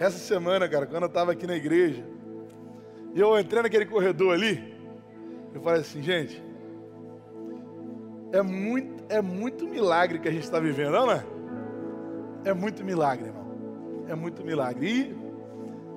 Essa 0.00 0.16
semana, 0.16 0.66
cara, 0.66 0.86
quando 0.86 1.02
eu 1.02 1.08
estava 1.08 1.32
aqui 1.32 1.46
na 1.46 1.54
igreja, 1.54 2.02
e 3.14 3.20
eu 3.20 3.38
entrei 3.38 3.62
naquele 3.62 3.84
corredor 3.84 4.32
ali, 4.32 4.74
eu 5.52 5.60
falei 5.60 5.82
assim, 5.82 6.00
gente, 6.00 6.42
é 8.32 8.40
muito, 8.40 9.04
é 9.10 9.20
muito 9.20 9.68
milagre 9.68 10.18
que 10.18 10.26
a 10.26 10.32
gente 10.32 10.44
está 10.44 10.58
vivendo, 10.58 10.92
não 10.92 11.12
é? 11.12 11.22
É 12.46 12.54
muito 12.54 12.82
milagre, 12.82 13.26
irmão. 13.26 14.06
É 14.08 14.14
muito 14.14 14.42
milagre. 14.42 14.86
E 14.90 15.16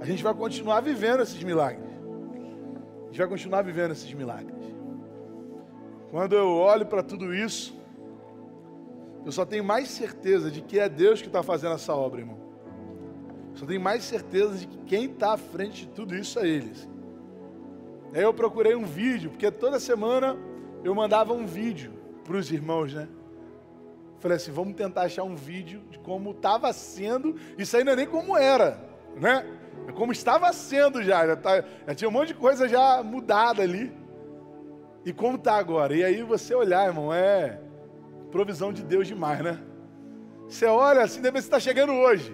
a 0.02 0.06
gente 0.06 0.22
vai 0.22 0.34
continuar 0.34 0.82
vivendo 0.82 1.22
esses 1.22 1.42
milagres. 1.42 1.90
A 3.04 3.06
gente 3.06 3.20
vai 3.20 3.28
continuar 3.30 3.62
vivendo 3.62 3.92
esses 3.92 4.14
milagres. 4.14 4.66
Quando 6.12 6.34
eu 6.34 6.50
olho 6.50 6.86
para 6.88 7.02
tudo 7.02 7.34
isso, 7.34 7.74
eu 9.26 9.32
só 9.32 9.46
tenho 9.46 9.64
mais 9.64 9.88
certeza 9.88 10.52
de 10.52 10.62
que 10.62 10.78
é 10.78 10.90
Deus 10.90 11.22
que 11.22 11.28
está 11.28 11.42
fazendo 11.42 11.76
essa 11.76 11.96
obra, 11.96 12.20
irmão. 12.20 12.43
Só 13.54 13.66
tenho 13.66 13.82
mais 13.82 14.04
certeza 14.04 14.58
de 14.58 14.68
que 14.68 14.78
quem 14.80 15.06
está 15.06 15.34
à 15.34 15.38
frente 15.38 15.86
de 15.86 15.88
tudo 15.92 16.16
isso 16.16 16.40
é 16.40 16.48
Ele. 16.48 16.72
Assim. 16.72 16.90
Aí 18.14 18.22
eu 18.22 18.34
procurei 18.34 18.76
um 18.76 18.86
vídeo, 18.86 19.30
porque 19.32 19.50
toda 19.52 19.80
semana 19.80 20.38
eu 20.84 20.94
mandava 20.94 21.34
um 21.34 21.46
vídeo 21.46 21.94
para 22.24 22.38
os 22.38 22.52
irmãos, 22.52 22.94
né? 22.94 23.08
Falei 24.20 24.38
assim, 24.38 24.52
vamos 24.52 24.76
tentar 24.76 25.02
achar 25.02 25.24
um 25.24 25.36
vídeo 25.36 25.82
de 25.90 26.00
como 26.00 26.32
estava 26.32 26.72
sendo. 26.72 27.36
Isso 27.58 27.84
não 27.84 27.92
é 27.92 27.96
nem 27.96 28.08
como 28.08 28.38
era, 28.38 28.80
né? 29.20 29.46
É 29.88 29.92
como 29.92 30.12
estava 30.12 30.52
sendo 30.54 31.04
já. 31.04 31.28
Já, 31.28 31.36
tá, 31.36 31.64
já 31.88 31.96
tinha 31.96 32.08
um 32.08 32.12
monte 32.12 32.30
de 32.30 32.36
coisa 32.36 32.68
já 32.70 33.04
mudada 33.04 33.62
ali. 33.62 33.92
E 35.06 35.12
como 35.12 35.36
está 35.36 35.56
agora? 35.56 35.96
E 35.96 36.04
aí 36.04 36.24
você 36.24 36.56
olhar, 36.56 36.88
irmão, 36.88 37.14
é 37.14 37.60
provisão 38.32 38.72
de 38.72 38.82
Deus 38.84 39.08
demais, 39.08 39.42
né? 39.42 39.60
Você 40.48 40.66
olha 40.66 41.02
assim, 41.02 41.22
deve 41.22 41.42
ser 41.42 41.48
está 41.48 41.60
chegando 41.60 41.92
hoje. 41.92 42.34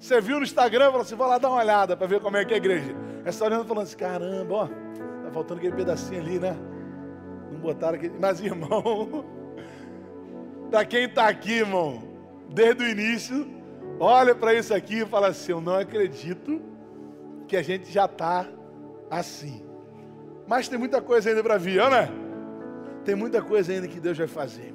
Você 0.00 0.18
viu 0.18 0.38
no 0.38 0.44
Instagram, 0.44 0.86
falou 0.86 1.02
assim, 1.02 1.14
vou 1.14 1.26
lá 1.26 1.36
dar 1.36 1.50
uma 1.50 1.58
olhada 1.58 1.94
para 1.94 2.06
ver 2.06 2.20
como 2.20 2.34
é 2.38 2.44
que 2.44 2.54
é 2.54 2.54
a 2.54 2.56
igreja. 2.56 2.96
Aí 3.22 3.30
você 3.30 3.44
olhando 3.44 3.66
falando 3.66 3.84
assim, 3.84 3.98
caramba, 3.98 4.54
ó, 4.54 4.66
tá 4.66 5.30
faltando 5.30 5.58
aquele 5.58 5.76
pedacinho 5.76 6.22
ali, 6.22 6.38
né? 6.38 6.56
Não 7.52 7.60
botaram 7.60 7.96
aquele. 7.96 8.14
Mas, 8.18 8.40
irmão, 8.40 9.26
para 10.70 10.86
quem 10.86 11.04
está 11.04 11.28
aqui, 11.28 11.52
irmão, 11.52 12.02
desde 12.48 12.82
o 12.82 12.88
início, 12.88 13.46
olha 14.00 14.34
para 14.34 14.54
isso 14.54 14.72
aqui 14.72 15.02
e 15.02 15.06
fala 15.06 15.28
assim, 15.28 15.52
eu 15.52 15.60
não 15.60 15.74
acredito 15.74 16.62
que 17.46 17.54
a 17.54 17.62
gente 17.62 17.92
já 17.92 18.06
está 18.06 18.48
assim. 19.10 19.62
Mas 20.46 20.66
tem 20.66 20.78
muita 20.78 21.02
coisa 21.02 21.28
ainda 21.28 21.42
para 21.42 21.58
vir, 21.58 21.76
não 21.76 21.94
é? 21.94 22.10
Tem 23.04 23.14
muita 23.14 23.42
coisa 23.42 23.70
ainda 23.70 23.86
que 23.86 24.00
Deus 24.00 24.16
vai 24.16 24.26
fazer. 24.26 24.74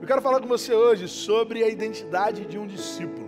Eu 0.00 0.06
quero 0.06 0.22
falar 0.22 0.40
com 0.40 0.48
você 0.48 0.72
hoje 0.72 1.06
sobre 1.08 1.62
a 1.62 1.68
identidade 1.68 2.46
de 2.46 2.58
um 2.58 2.66
discípulo. 2.66 3.27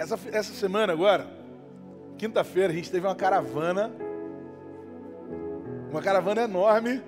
Essa, 0.00 0.18
essa 0.32 0.54
semana 0.54 0.94
agora, 0.94 1.26
quinta-feira, 2.16 2.72
a 2.72 2.74
gente 2.74 2.90
teve 2.90 3.06
uma 3.06 3.14
caravana, 3.14 3.92
uma 5.90 6.00
caravana 6.00 6.40
enorme. 6.40 7.02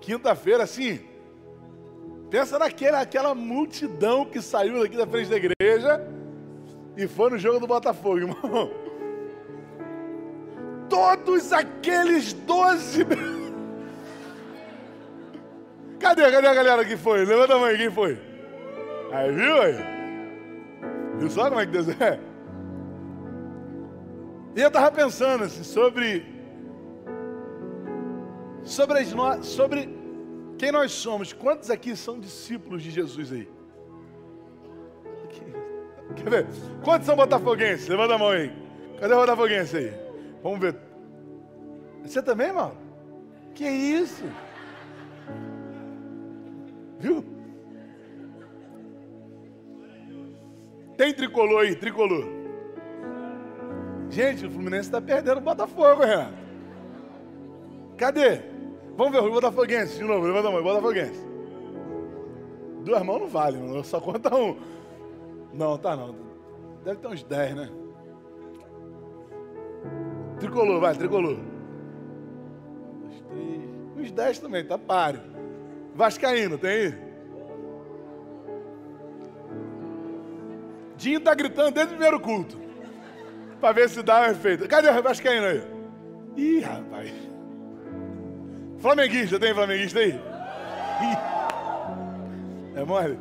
Quinta-feira, 0.00 0.62
assim, 0.62 1.00
pensa 2.30 2.56
naquela 2.56 3.00
aquela 3.00 3.34
multidão 3.34 4.24
que 4.24 4.40
saiu 4.40 4.80
daqui 4.80 4.96
da 4.96 5.04
frente 5.08 5.28
da 5.28 5.38
igreja 5.38 6.00
e 6.96 7.08
foi 7.08 7.30
no 7.30 7.38
jogo 7.38 7.58
do 7.58 7.66
Botafogo, 7.66 8.18
irmão. 8.22 8.70
Todos 10.88 11.52
aqueles 11.52 12.32
doze 12.32 13.04
Cadê? 15.98 16.30
Cadê 16.30 16.46
a 16.46 16.54
galera 16.54 16.84
que 16.84 16.96
foi? 16.96 17.24
Levanta 17.24 17.56
a 17.56 17.58
mão 17.58 17.76
quem 17.76 17.90
foi? 17.90 18.16
Aí, 19.10 19.32
viu 19.32 19.62
aí? 19.62 19.99
Viu 21.20 21.28
só 21.30 21.50
como 21.50 21.60
é 21.60 21.66
que 21.66 21.72
Deus 21.72 21.86
é? 22.00 22.18
E 24.56 24.60
eu 24.62 24.68
estava 24.68 24.90
pensando 24.90 25.44
assim, 25.44 25.62
sobre. 25.62 26.24
Sobre, 28.62 29.00
as, 29.00 29.46
sobre 29.46 29.88
quem 30.56 30.72
nós 30.72 30.92
somos. 30.92 31.34
Quantos 31.34 31.70
aqui 31.70 31.94
são 31.94 32.18
discípulos 32.18 32.82
de 32.82 32.90
Jesus 32.90 33.32
aí? 33.32 33.46
Quer 36.16 36.30
ver? 36.30 36.46
Quantos 36.82 37.06
são 37.06 37.14
botafoguenses? 37.14 37.86
Levanta 37.86 38.14
a 38.14 38.18
mão 38.18 38.30
aí. 38.30 38.50
Cadê 38.98 39.12
o 39.12 39.18
botafoguense 39.18 39.76
aí? 39.76 39.92
Vamos 40.42 40.58
ver. 40.58 40.74
Você 42.02 42.22
também, 42.22 42.50
mano? 42.50 42.76
Que 43.54 43.68
isso? 43.68 44.24
Viu? 46.98 47.24
Tem 51.00 51.14
tricolor 51.14 51.62
aí, 51.62 51.74
tricolor. 51.74 52.28
Gente, 54.10 54.44
o 54.44 54.50
Fluminense 54.50 54.82
está 54.82 55.00
perdendo 55.00 55.38
o 55.38 55.40
Botafogo, 55.40 56.04
Renato. 56.04 56.34
Cadê? 57.96 58.42
Vamos 58.98 59.10
ver 59.10 59.20
o 59.20 59.30
Botafoguense 59.30 59.96
de 59.96 60.04
novo, 60.04 60.26
levanta 60.26 60.48
a 60.48 60.50
mão, 60.50 60.62
Botafoguense. 60.62 61.26
Duas 62.84 63.02
mãos 63.02 63.18
não 63.18 63.28
vale, 63.28 63.56
mano. 63.56 63.82
Só 63.82 63.98
conta 63.98 64.36
um. 64.36 64.58
Não, 65.54 65.78
tá 65.78 65.96
não. 65.96 66.14
Deve 66.84 67.00
ter 67.00 67.08
uns 67.08 67.22
10, 67.22 67.54
né? 67.54 67.70
Tricolor, 70.38 70.80
vai, 70.82 70.94
tricolor. 70.94 71.38
Um, 71.38 73.00
dois, 73.00 73.22
três. 73.22 73.62
Uns 73.96 74.12
10 74.12 74.38
também, 74.38 74.66
tá 74.66 74.76
páreo. 74.76 75.22
Vascaíno, 75.94 76.58
tem 76.58 76.70
aí? 76.70 77.09
Dinho 81.00 81.18
tá 81.18 81.34
gritando 81.34 81.70
desde 81.70 81.94
o 81.94 81.96
primeiro 81.96 82.20
culto. 82.20 82.60
Para 83.58 83.72
ver 83.72 83.88
se 83.88 84.02
dá 84.02 84.20
um 84.20 84.24
efeito. 84.26 84.68
Cadê 84.68 84.90
o 84.90 85.02
Vascaíno 85.02 85.46
aí? 85.46 85.62
Ih, 86.36 86.60
rapaz. 86.60 87.10
Flamenguista, 88.78 89.40
tem 89.40 89.54
flamenguista 89.54 89.98
aí? 89.98 90.20
É 92.76 92.84
mole? 92.84 93.18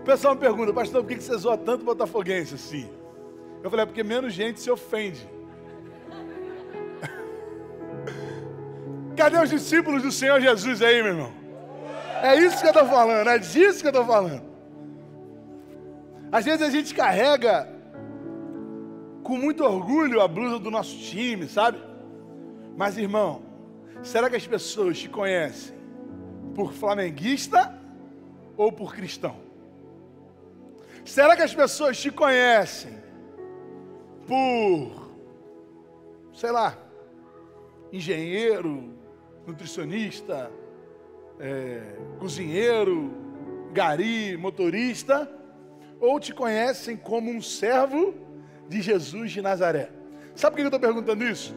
O 0.00 0.04
pessoal 0.04 0.36
me 0.36 0.40
pergunta, 0.40 0.72
pastor, 0.72 1.02
por 1.02 1.08
que 1.08 1.20
você 1.20 1.36
zoa 1.36 1.58
tanto 1.58 1.84
botafoguense 1.84 2.54
assim? 2.54 2.88
Eu 3.60 3.68
falei, 3.68 3.82
é 3.82 3.86
porque 3.86 4.04
menos 4.04 4.32
gente 4.32 4.60
se 4.60 4.70
ofende. 4.70 5.28
Cadê 9.16 9.38
os 9.38 9.50
discípulos 9.50 10.02
do 10.02 10.12
Senhor 10.12 10.40
Jesus 10.40 10.80
aí, 10.80 11.02
meu 11.02 11.12
irmão? 11.12 11.32
É 12.22 12.36
isso 12.36 12.60
que 12.60 12.66
eu 12.66 12.70
estou 12.70 12.86
falando, 12.86 13.28
é 13.28 13.38
disso 13.38 13.80
que 13.80 13.88
eu 13.88 13.90
estou 13.90 14.06
falando. 14.06 14.45
Às 16.30 16.44
vezes 16.44 16.62
a 16.62 16.70
gente 16.70 16.94
carrega 16.94 17.68
com 19.22 19.36
muito 19.36 19.64
orgulho 19.64 20.20
a 20.20 20.28
blusa 20.28 20.58
do 20.58 20.70
nosso 20.70 20.96
time, 20.98 21.48
sabe? 21.48 21.78
Mas, 22.76 22.96
irmão, 22.96 23.42
será 24.02 24.28
que 24.28 24.36
as 24.36 24.46
pessoas 24.46 24.98
te 24.98 25.08
conhecem 25.08 25.74
por 26.54 26.72
flamenguista 26.72 27.76
ou 28.56 28.70
por 28.70 28.94
cristão? 28.94 29.36
Será 31.04 31.36
que 31.36 31.42
as 31.42 31.54
pessoas 31.54 31.98
te 31.98 32.10
conhecem 32.10 32.98
por, 34.26 35.10
sei 36.34 36.50
lá, 36.50 36.76
engenheiro, 37.92 38.92
nutricionista, 39.46 40.50
é, 41.38 41.80
cozinheiro, 42.18 43.12
gari, 43.72 44.36
motorista, 44.36 45.30
ou 46.00 46.20
te 46.20 46.32
conhecem 46.32 46.96
como 46.96 47.30
um 47.30 47.40
servo 47.40 48.14
de 48.68 48.80
Jesus 48.80 49.32
de 49.32 49.42
Nazaré? 49.42 49.90
Sabe 50.34 50.54
por 50.54 50.56
que 50.56 50.62
eu 50.62 50.66
estou 50.66 50.80
perguntando 50.80 51.24
isso? 51.24 51.54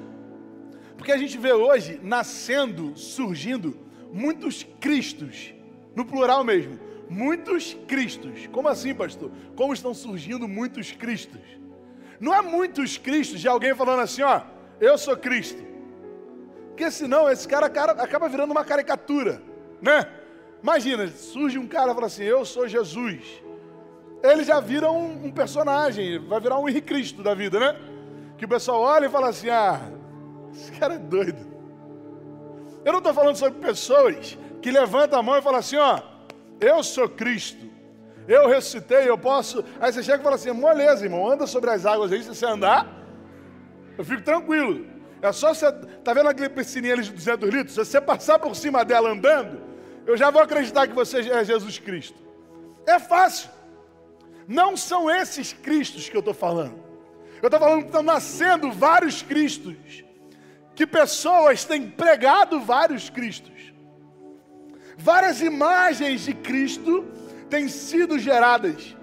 Porque 0.97 1.11
a 1.11 1.17
gente 1.17 1.37
vê 1.37 1.53
hoje 1.53 1.99
nascendo, 2.03 2.97
surgindo 2.97 3.77
muitos 4.11 4.65
Cristos, 4.79 5.53
no 5.95 6.05
plural 6.05 6.43
mesmo, 6.43 6.79
muitos 7.09 7.77
Cristos. 7.87 8.47
Como 8.47 8.67
assim, 8.67 8.93
pastor? 8.93 9.31
Como 9.55 9.73
estão 9.73 9.93
surgindo 9.93 10.47
muitos 10.47 10.91
Cristos? 10.91 11.41
Não 12.19 12.33
é 12.33 12.41
muitos 12.41 12.97
Cristos 12.97 13.39
de 13.39 13.47
alguém 13.47 13.73
falando 13.73 14.01
assim, 14.01 14.21
ó, 14.21 14.41
eu 14.79 14.97
sou 14.97 15.15
Cristo. 15.15 15.63
Porque 16.69 16.89
senão 16.91 17.29
esse 17.29 17.47
cara, 17.47 17.69
cara 17.69 17.91
acaba 17.91 18.29
virando 18.29 18.51
uma 18.51 18.63
caricatura, 18.63 19.41
né? 19.81 20.07
Imagina, 20.63 21.07
surge 21.07 21.57
um 21.57 21.67
cara 21.67 21.91
e 21.91 21.93
fala 21.93 22.07
assim: 22.07 22.23
Eu 22.23 22.45
sou 22.45 22.67
Jesus. 22.67 23.41
Ele 24.21 24.43
já 24.43 24.59
vira 24.59 24.91
um, 24.91 25.27
um 25.27 25.31
personagem, 25.31 26.19
vai 26.19 26.39
virar 26.39 26.59
um 26.59 26.67
Henrique 26.67 26.87
Cristo 26.87 27.23
da 27.23 27.33
vida, 27.33 27.59
né? 27.59 27.75
Que 28.37 28.45
o 28.45 28.49
pessoal 28.49 28.81
olha 28.81 29.05
e 29.05 29.09
fala 29.09 29.29
assim: 29.29 29.49
Ah, 29.49 29.79
esse 30.53 30.71
cara 30.73 30.95
é 30.95 30.97
doido. 30.97 31.47
Eu 32.83 32.91
não 32.91 32.99
estou 32.99 33.13
falando 33.13 33.35
sobre 33.35 33.59
pessoas 33.59 34.37
que 34.61 34.71
levantam 34.71 35.19
a 35.19 35.23
mão 35.23 35.37
e 35.37 35.41
falam 35.41 35.59
assim: 35.59 35.77
Ó, 35.77 36.01
eu 36.59 36.83
sou 36.83 37.07
Cristo. 37.07 37.69
Eu 38.27 38.47
ressuscitei, 38.47 39.09
eu 39.09 39.17
posso. 39.17 39.63
Aí 39.79 39.91
você 39.91 40.03
chega 40.03 40.19
e 40.19 40.23
fala 40.23 40.35
assim: 40.35 40.51
moleza, 40.51 41.03
irmão, 41.03 41.29
anda 41.29 41.47
sobre 41.47 41.69
as 41.71 41.85
águas 41.85 42.11
aí, 42.11 42.21
se 42.21 42.29
você 42.29 42.45
andar, 42.45 42.87
eu 43.97 44.05
fico 44.05 44.21
tranquilo. 44.21 44.85
É 45.21 45.31
só 45.31 45.53
você. 45.53 45.71
Tá 46.03 46.13
vendo 46.13 46.29
aquele 46.29 46.49
piscininha 46.49 46.93
ali 46.93 47.03
de 47.03 47.11
200 47.11 47.49
litros? 47.49 47.73
Se 47.73 47.83
você 47.83 47.99
passar 47.99 48.37
por 48.37 48.55
cima 48.55 48.85
dela 48.85 49.09
andando, 49.09 49.59
eu 50.05 50.15
já 50.15 50.29
vou 50.29 50.41
acreditar 50.41 50.87
que 50.87 50.93
você 50.93 51.19
é 51.19 51.43
Jesus 51.43 51.79
Cristo. 51.79 52.17
É 52.85 52.99
fácil. 52.99 53.49
Não 54.49 54.75
são 54.75 55.07
esses 55.07 55.53
Cristos 55.53 56.09
que 56.09 56.17
eu 56.17 56.21
estou 56.21 56.33
falando. 56.33 56.73
Eu 57.39 57.49
estou 57.49 57.59
falando 57.59 57.81
que 57.81 57.85
estão 57.85 58.01
nascendo 58.01 58.71
vários 58.71 59.21
Cristos. 59.21 60.03
Que 60.73 60.87
pessoas 60.87 61.63
têm 61.65 61.87
pregado 61.87 62.59
vários 62.59 63.11
Cristos. 63.11 63.71
Várias 64.97 65.39
imagens 65.39 66.21
de 66.21 66.33
Cristo 66.33 67.05
têm 67.47 67.67
sido 67.67 68.17
geradas. 68.17 68.97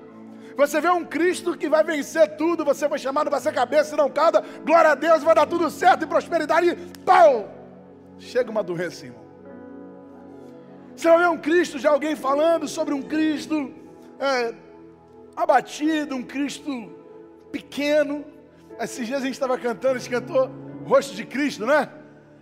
Você 0.56 0.80
vê 0.80 0.90
um 0.90 1.04
Cristo 1.04 1.56
que 1.56 1.68
vai 1.68 1.84
vencer 1.84 2.36
tudo, 2.36 2.64
você 2.64 2.88
foi 2.88 2.98
chamado 2.98 3.30
para 3.30 3.38
ser 3.38 3.54
cabeça 3.54 3.94
e 3.94 3.98
não 3.98 4.10
cauda, 4.10 4.42
glória 4.64 4.90
a 4.90 4.94
Deus, 4.96 5.22
vai 5.22 5.34
dar 5.34 5.46
tudo 5.46 5.70
certo 5.70 6.02
e 6.02 6.06
prosperidade, 6.06 6.70
e 6.70 6.98
pau! 7.04 7.52
Chega 8.18 8.50
uma 8.50 8.62
doença, 8.62 9.04
irmão. 9.04 9.22
Você 10.96 11.08
vai 11.08 11.18
ver 11.18 11.28
um 11.28 11.38
Cristo, 11.38 11.78
já 11.78 11.90
alguém 11.90 12.16
falando 12.16 12.66
sobre 12.66 12.94
um 12.94 13.02
Cristo 13.02 13.72
é, 14.18 14.54
abatido, 15.36 16.16
um 16.16 16.22
Cristo 16.22 16.92
pequeno. 17.52 18.24
Esses 18.80 19.06
dias 19.06 19.20
a 19.20 19.24
gente 19.24 19.34
estava 19.34 19.58
cantando, 19.58 19.96
a 19.96 19.98
gente 19.98 20.10
cantou 20.10 20.50
Rosto 20.84 21.14
de 21.14 21.24
Cristo, 21.24 21.66
né? 21.66 21.88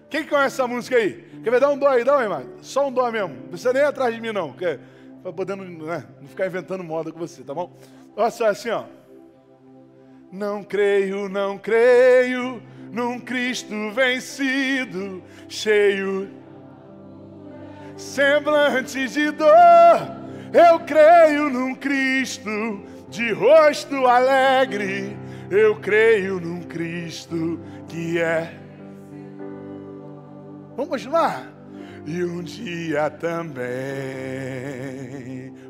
Quem 0.09 0.25
conhece 0.25 0.55
essa 0.55 0.67
música 0.67 0.97
aí? 0.97 1.25
Quer 1.43 1.51
ver? 1.51 1.61
Dá 1.61 1.69
um 1.71 1.77
dó 1.77 1.89
aí, 1.89 2.05
dá, 2.05 2.23
irmão. 2.23 2.45
Só 2.63 2.87
um 2.87 2.93
dó 2.93 3.11
mesmo. 3.11 3.35
Não 3.35 3.49
precisa 3.49 3.73
nem 3.73 3.83
ir 3.83 3.87
atrás 3.87 4.15
de 4.15 4.21
mim, 4.21 4.33
não. 4.33 4.55
Para 5.23 5.33
poder 5.33 5.57
né, 5.57 6.05
não 6.21 6.29
ficar 6.29 6.47
inventando 6.47 6.85
moda 6.85 7.11
com 7.11 7.19
você, 7.19 7.43
tá 7.43 7.53
bom? 7.53 7.77
Olha 8.17 8.31
só 8.31 8.47
assim, 8.47 8.71
ó. 8.71 8.85
Não 10.31 10.63
creio, 10.63 11.29
não 11.29 11.59
creio 11.59 12.63
num 12.91 13.19
Cristo 13.19 13.75
vencido, 13.93 15.23
cheio, 15.49 16.31
semblante 17.97 19.09
de 19.09 19.31
dor. 19.31 20.24
Eu 20.55 20.79
creio 20.81 21.51
num 21.51 21.75
Cristo 21.75 22.85
de 23.09 23.33
rosto 23.33 24.07
alegre. 24.07 25.17
Eu 25.51 25.77
creio 25.81 26.39
num 26.41 26.63
Cristo 26.63 27.61
que 27.89 28.21
é. 28.21 28.55
Vamos 30.77 30.89
continuar? 30.89 31.53
E 32.07 32.23
um 32.23 32.43
dia 32.43 33.11
também. 33.11 33.65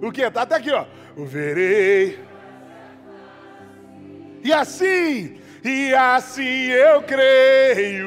O 0.02 0.12
que? 0.12 0.31
Tá 0.31 0.42
até 0.42 0.56
aqui, 0.56 0.70
ó. 0.70 0.84
O 1.16 1.25
verei 1.25 2.19
e 4.44 4.52
assim, 4.52 5.40
e 5.64 5.94
assim 5.94 6.66
eu 6.66 7.02
creio, 7.02 8.04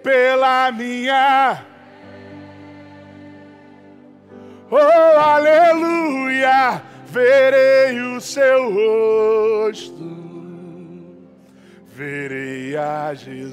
pela 0.00 0.70
minha. 0.70 1.73
Oh, 4.76 5.20
aleluia, 5.20 6.82
verei 7.06 8.00
o 8.00 8.20
seu 8.20 8.72
rosto, 8.72 10.02
verei 11.86 12.76
a 12.76 13.14
Jesus 13.14 13.44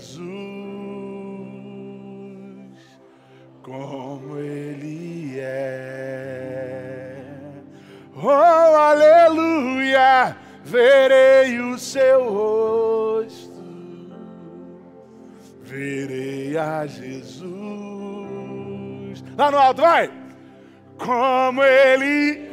como 3.61 4.39
Ele 4.39 5.39
é. 5.39 7.17
Oh, 8.15 8.27
aleluia 8.27 10.35
verei 10.63 11.59
o 11.59 11.77
seu 11.77 12.29
rosto, 12.29 13.61
verei 15.61 16.57
a 16.57 16.87
Jesus. 16.87 17.51
Lá 19.37 19.51
no 19.51 19.57
alto, 19.57 19.81
vai! 19.81 20.20
Como 21.03 21.63
Ele. 21.63 22.49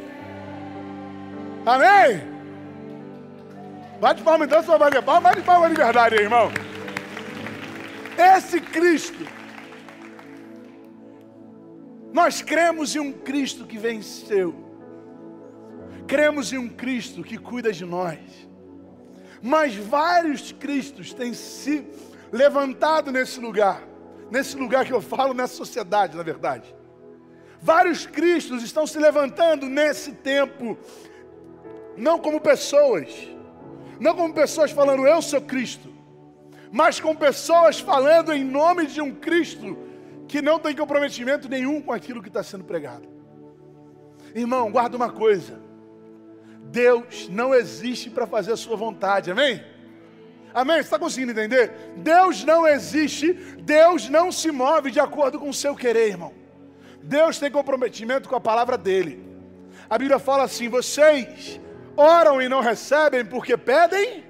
Amém? 1.65 2.27
Bate 3.99 4.23
palma 4.23 4.45
então, 4.45 4.63
só 4.63 4.77
vai 4.77 4.89
palma, 5.01 5.29
bate 5.29 5.41
palma 5.41 5.69
de 5.69 5.75
verdade 5.75 6.15
aí, 6.15 6.21
irmão. 6.21 6.51
Esse 8.17 8.59
Cristo, 8.59 9.25
nós 12.13 12.41
cremos 12.41 12.95
em 12.95 12.99
um 12.99 13.11
Cristo 13.11 13.65
que 13.65 13.77
venceu 13.77 14.69
cremos 16.09 16.51
em 16.51 16.57
um 16.57 16.67
Cristo 16.67 17.23
que 17.23 17.37
cuida 17.37 17.71
de 17.71 17.85
nós. 17.85 18.19
Mas 19.43 19.75
vários 19.75 20.51
Cristos 20.51 21.13
têm 21.13 21.33
se 21.33 21.85
levantado 22.31 23.11
nesse 23.11 23.39
lugar, 23.39 23.83
nesse 24.31 24.57
lugar 24.57 24.83
que 24.85 24.91
eu 24.91 25.01
falo, 25.01 25.35
nessa 25.35 25.53
sociedade, 25.53 26.17
na 26.17 26.23
verdade. 26.23 26.75
Vários 27.61 28.05
Cristos 28.05 28.63
estão 28.63 28.87
se 28.87 28.97
levantando 28.97 29.67
nesse 29.67 30.13
tempo, 30.13 30.77
não 31.97 32.17
como 32.17 32.39
pessoas, 32.39 33.09
não 33.99 34.15
como 34.15 34.33
pessoas 34.33 34.71
falando 34.71 35.05
eu 35.05 35.21
sou 35.21 35.41
Cristo, 35.41 35.93
mas 36.71 36.99
com 36.99 37.15
pessoas 37.15 37.79
falando 37.79 38.31
em 38.31 38.43
nome 38.43 38.85
de 38.85 39.01
um 39.01 39.13
Cristo 39.13 39.77
que 40.27 40.41
não 40.41 40.59
tem 40.59 40.75
comprometimento 40.75 41.49
nenhum 41.49 41.81
com 41.81 41.91
aquilo 41.91 42.21
que 42.21 42.29
está 42.29 42.43
sendo 42.43 42.63
pregado. 42.63 43.07
Irmão, 44.33 44.71
guarda 44.71 44.95
uma 44.95 45.11
coisa. 45.11 45.59
Deus 46.65 47.27
não 47.29 47.53
existe 47.53 48.09
para 48.11 48.27
fazer 48.27 48.53
a 48.53 48.57
sua 48.57 48.77
vontade, 48.77 49.31
amém? 49.31 49.61
Amém? 50.53 50.77
Você 50.77 50.81
está 50.81 50.99
conseguindo 50.99 51.31
entender? 51.31 51.93
Deus 51.97 52.43
não 52.43 52.67
existe, 52.67 53.33
Deus 53.33 54.07
não 54.07 54.31
se 54.31 54.51
move 54.51 54.91
de 54.91 54.99
acordo 54.99 55.39
com 55.39 55.49
o 55.49 55.53
seu 55.53 55.75
querer, 55.75 56.09
irmão. 56.09 56.38
Deus 57.03 57.39
tem 57.39 57.49
comprometimento 57.51 58.29
com 58.29 58.35
a 58.35 58.41
palavra 58.41 58.77
dele. 58.77 59.27
A 59.89 59.97
Bíblia 59.97 60.19
fala 60.19 60.43
assim: 60.43 60.69
vocês 60.69 61.59
oram 61.95 62.41
e 62.41 62.47
não 62.47 62.61
recebem 62.61 63.25
porque 63.25 63.57
pedem 63.57 64.23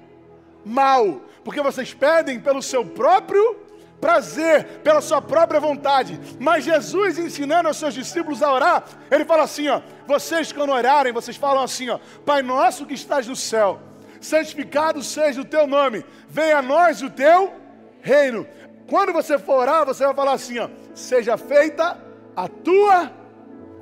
mal, 0.64 1.22
porque 1.44 1.60
vocês 1.60 1.92
pedem 1.92 2.40
pelo 2.40 2.62
seu 2.62 2.84
próprio 2.84 3.56
prazer, 4.00 4.64
pela 4.82 5.00
sua 5.00 5.20
própria 5.20 5.60
vontade. 5.60 6.18
Mas 6.38 6.64
Jesus 6.64 7.18
ensinando 7.18 7.68
aos 7.68 7.76
seus 7.76 7.94
discípulos 7.94 8.42
a 8.42 8.52
orar, 8.52 8.84
ele 9.10 9.24
fala 9.24 9.42
assim, 9.42 9.68
ó: 9.68 9.82
"Vocês 10.06 10.52
quando 10.52 10.72
orarem, 10.72 11.12
vocês 11.12 11.36
falam 11.36 11.62
assim, 11.62 11.90
ó: 11.90 11.98
Pai 12.24 12.42
nosso 12.42 12.86
que 12.86 12.94
estás 12.94 13.26
no 13.26 13.36
céu, 13.36 13.78
santificado 14.20 15.02
seja 15.02 15.42
o 15.42 15.44
teu 15.44 15.66
nome. 15.66 16.04
Venha 16.28 16.58
a 16.58 16.62
nós 16.62 17.02
o 17.02 17.10
teu 17.10 17.52
reino." 18.00 18.46
Quando 18.88 19.12
você 19.12 19.38
for 19.38 19.60
orar, 19.60 19.86
você 19.86 20.04
vai 20.04 20.14
falar 20.14 20.32
assim, 20.32 20.58
ó: 20.58 20.68
"Seja 20.94 21.36
feita 21.36 22.09
a 22.36 22.48
tua 22.48 23.12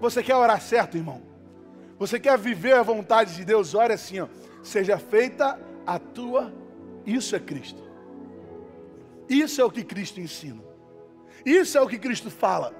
Você 0.00 0.22
quer 0.22 0.36
orar 0.36 0.60
certo, 0.60 0.96
irmão? 0.96 1.22
Você 1.98 2.20
quer 2.20 2.38
viver 2.38 2.74
a 2.74 2.82
vontade 2.82 3.34
de 3.34 3.44
Deus? 3.44 3.74
Ore 3.74 3.92
assim, 3.92 4.20
ó: 4.20 4.28
"Seja 4.62 4.98
feita 4.98 5.58
a 5.86 5.98
tua 5.98 6.52
Isso 7.06 7.34
é 7.34 7.40
Cristo. 7.40 7.82
Isso 9.28 9.60
é 9.60 9.64
o 9.64 9.70
que 9.70 9.84
Cristo 9.84 10.20
ensina. 10.20 10.62
Isso 11.44 11.76
é 11.76 11.80
o 11.80 11.86
que 11.86 11.98
Cristo 11.98 12.30
fala. 12.30 12.74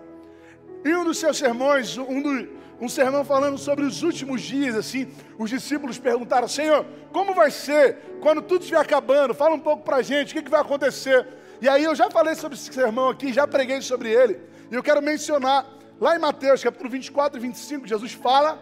Em 0.84 0.94
um 0.94 1.04
dos 1.04 1.18
seus 1.18 1.36
sermões, 1.36 1.96
um, 1.98 2.22
do, 2.22 2.48
um 2.80 2.88
sermão 2.88 3.24
falando 3.24 3.58
sobre 3.58 3.84
os 3.84 4.02
últimos 4.02 4.42
dias, 4.42 4.76
assim, 4.76 5.08
os 5.38 5.50
discípulos 5.50 5.98
perguntaram: 5.98 6.48
Senhor, 6.48 6.86
como 7.12 7.34
vai 7.34 7.50
ser 7.50 7.96
quando 8.20 8.40
tudo 8.42 8.60
estiver 8.60 8.80
acabando? 8.80 9.34
Fala 9.34 9.54
um 9.54 9.60
pouco 9.60 9.82
para 9.82 9.96
a 9.96 10.02
gente, 10.02 10.32
o 10.32 10.36
que, 10.36 10.42
que 10.42 10.50
vai 10.50 10.60
acontecer? 10.60 11.26
E 11.60 11.68
aí 11.68 11.84
eu 11.84 11.94
já 11.94 12.10
falei 12.10 12.34
sobre 12.34 12.56
esse 12.56 12.72
sermão 12.72 13.08
aqui, 13.08 13.32
já 13.32 13.46
preguei 13.46 13.82
sobre 13.82 14.10
ele, 14.10 14.40
e 14.70 14.74
eu 14.74 14.82
quero 14.82 15.02
mencionar, 15.02 15.66
lá 16.00 16.14
em 16.14 16.18
Mateus 16.18 16.62
capítulo 16.62 16.90
24 16.90 17.38
e 17.38 17.42
25, 17.42 17.86
Jesus 17.86 18.12
fala 18.12 18.58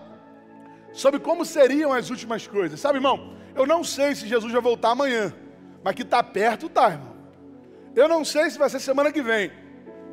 sobre 0.92 1.20
como 1.20 1.44
seriam 1.44 1.92
as 1.92 2.10
últimas 2.10 2.46
coisas. 2.46 2.80
Sabe, 2.80 2.98
irmão, 2.98 3.36
eu 3.54 3.66
não 3.66 3.82
sei 3.82 4.14
se 4.14 4.26
Jesus 4.26 4.52
vai 4.52 4.62
voltar 4.62 4.90
amanhã, 4.90 5.34
mas 5.82 5.94
que 5.94 6.02
está 6.02 6.22
perto, 6.22 6.66
está, 6.66 6.90
irmão. 6.90 7.16
Eu 7.94 8.08
não 8.08 8.24
sei 8.24 8.50
se 8.50 8.58
vai 8.58 8.68
ser 8.68 8.80
semana 8.80 9.10
que 9.10 9.22
vem, 9.22 9.50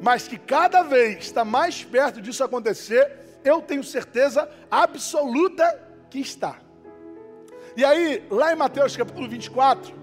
mas 0.01 0.27
que 0.27 0.37
cada 0.37 0.81
vez 0.83 1.19
está 1.19 1.45
mais 1.45 1.83
perto 1.83 2.21
disso 2.21 2.43
acontecer, 2.43 3.39
eu 3.43 3.61
tenho 3.61 3.83
certeza 3.83 4.49
absoluta 4.71 5.63
que 6.09 6.19
está. 6.19 6.57
E 7.75 7.83
aí, 7.83 8.23
lá 8.29 8.53
em 8.53 8.55
Mateus 8.55 8.95
capítulo 8.95 9.27
24, 9.27 9.93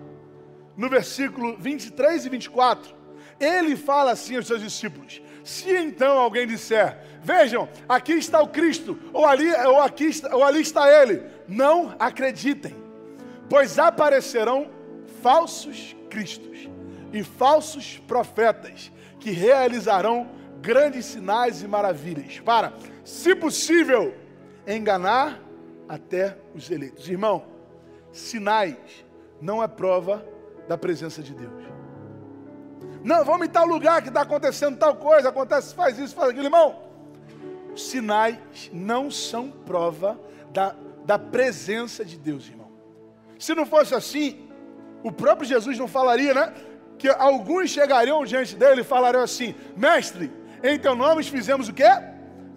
no 0.77 0.89
versículo 0.89 1.57
23 1.59 2.27
e 2.27 2.29
24, 2.29 2.95
ele 3.39 3.77
fala 3.77 4.13
assim 4.13 4.37
aos 4.37 4.47
seus 4.47 4.61
discípulos: 4.61 5.23
Se 5.45 5.71
então 5.71 6.19
alguém 6.19 6.47
disser, 6.47 6.99
vejam, 7.23 7.69
aqui 7.89 8.13
está 8.13 8.43
o 8.43 8.49
Cristo, 8.49 8.99
ou 9.13 9.27
ali, 9.27 9.51
ou 9.67 9.81
aqui, 9.81 10.11
ou 10.33 10.45
ali 10.45 10.61
está 10.61 10.91
ele, 10.91 11.23
não 11.49 11.95
acreditem, 11.99 12.77
pois 13.49 13.79
aparecerão 13.79 14.71
falsos 15.23 15.97
cristos 16.09 16.69
e 17.13 17.23
falsos 17.23 17.99
profetas 18.07 18.91
que 19.19 19.31
realizarão 19.31 20.29
grandes 20.61 21.07
sinais 21.07 21.63
e 21.63 21.69
maravilhas 21.69 22.39
para, 22.41 22.73
se 23.05 23.35
possível, 23.35 24.15
enganar 24.67 25.41
até 25.89 26.37
os 26.55 26.71
eleitos. 26.71 27.09
Irmão, 27.09 27.45
sinais 28.13 28.77
não 29.41 29.63
é 29.63 29.69
prova 29.69 30.25
da 30.69 30.77
presença 30.79 31.23
de 31.23 31.35
Deus. 31.35 31.80
Não, 33.03 33.25
vamos 33.25 33.47
em 33.47 33.51
tal 33.51 33.67
lugar 33.67 34.03
que 34.03 34.09
está 34.09 34.23
acontecendo 34.23 34.77
tal 34.77 34.97
coisa, 34.97 35.29
acontece, 35.29 35.75
faz 35.75 35.99
isso, 35.99 36.15
faz 36.15 36.31
aquilo, 36.31 36.47
irmão. 36.47 36.83
sinais 37.75 38.39
não 38.73 39.11
são 39.11 39.51
prova 39.51 40.21
da, 40.53 40.75
da 41.05 41.19
presença 41.19 42.05
de 42.05 42.19
Deus, 42.19 42.47
irmão. 42.49 42.71
Se 43.39 43.55
não 43.55 43.65
fosse 43.65 43.95
assim, 43.95 44.51
o 45.03 45.11
próprio 45.11 45.49
Jesus 45.49 45.79
não 45.79 45.89
falaria, 45.89 46.35
né? 46.35 46.53
Que 46.99 47.09
alguns 47.09 47.71
chegariam 47.71 48.25
diante 48.25 48.55
dele 48.55 48.83
e 48.83 48.85
falariam 48.85 49.23
assim: 49.23 49.55
Mestre, 49.77 50.31
em 50.63 50.79
teu 50.79 50.95
nome 50.95 51.23
fizemos 51.23 51.69
o 51.69 51.73
quê? 51.73 51.89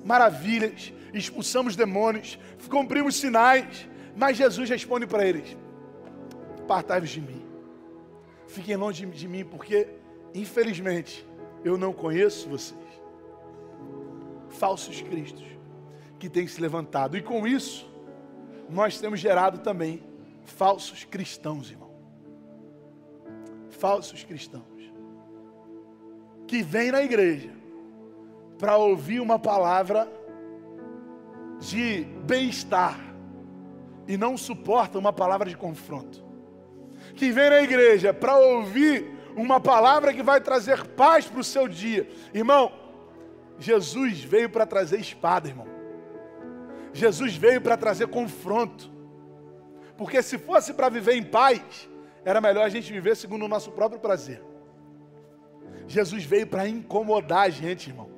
Maravilhas, 0.04 0.92
expulsamos 1.14 1.76
demônios, 1.76 2.38
cumprimos 2.70 3.16
sinais. 3.16 3.88
Mas 4.16 4.38
Jesus 4.38 4.70
responde 4.70 5.08
para 5.08 5.26
eles: 5.26 5.58
Partai-vos 6.68 7.10
de 7.10 7.22
mim, 7.22 7.42
fiquem 8.48 8.76
longe 8.76 9.06
de 9.06 9.28
mim, 9.28 9.46
porque, 9.46 9.88
infelizmente, 10.34 11.28
eu 11.64 11.78
não 11.78 11.94
conheço 11.94 12.50
vocês. 12.50 12.80
Falsos 14.50 15.02
cristos 15.02 15.46
que 16.20 16.30
têm 16.30 16.48
se 16.48 16.62
levantado, 16.62 17.18
e 17.18 17.22
com 17.22 17.46
isso, 17.48 17.92
nós 18.70 19.00
temos 19.00 19.20
gerado 19.20 19.60
também 19.60 20.04
falsos 20.44 21.04
cristãos, 21.04 21.70
irmão. 21.70 21.92
Falsos 23.70 24.24
cristãos 24.24 24.74
que 26.48 26.62
vêm 26.62 26.92
na 26.92 27.02
igreja 27.02 27.50
para 28.60 28.78
ouvir 28.78 29.20
uma 29.20 29.40
palavra 29.40 30.08
de 31.60 32.04
bem-estar 32.26 33.00
e 34.08 34.18
não 34.18 34.38
suportam 34.38 35.02
uma 35.02 35.12
palavra 35.12 35.50
de 35.50 35.58
confronto. 35.58 36.24
Que 37.16 37.32
vem 37.32 37.50
na 37.50 37.62
igreja 37.62 38.14
para 38.14 38.38
ouvir 38.38 39.12
uma 39.36 39.60
palavra 39.60 40.14
que 40.14 40.24
vai 40.24 40.40
trazer 40.42 40.86
paz 40.88 41.26
para 41.26 41.40
o 41.40 41.44
seu 41.44 41.68
dia. 41.68 42.10
Irmão, 42.34 42.72
Jesus 43.60 44.24
veio 44.24 44.50
para 44.50 44.66
trazer 44.66 45.00
espada, 45.00 45.48
irmão. 45.48 45.68
Jesus 46.94 47.36
veio 47.36 47.62
para 47.62 47.78
trazer 47.78 48.08
confronto. 48.08 48.92
Porque 49.98 50.22
se 50.22 50.38
fosse 50.38 50.74
para 50.74 50.90
viver 50.90 51.16
em 51.16 51.24
paz, 51.24 51.62
era 52.26 52.40
melhor 52.40 52.66
a 52.66 52.70
gente 52.70 52.92
viver 52.92 53.16
segundo 53.16 53.46
o 53.46 53.48
nosso 53.48 53.72
próprio 53.72 54.00
prazer. 54.00 54.42
Jesus 55.88 56.24
veio 56.24 56.48
para 56.48 56.68
incomodar 56.68 57.48
a 57.48 57.50
gente, 57.50 57.90
irmão. 57.90 58.10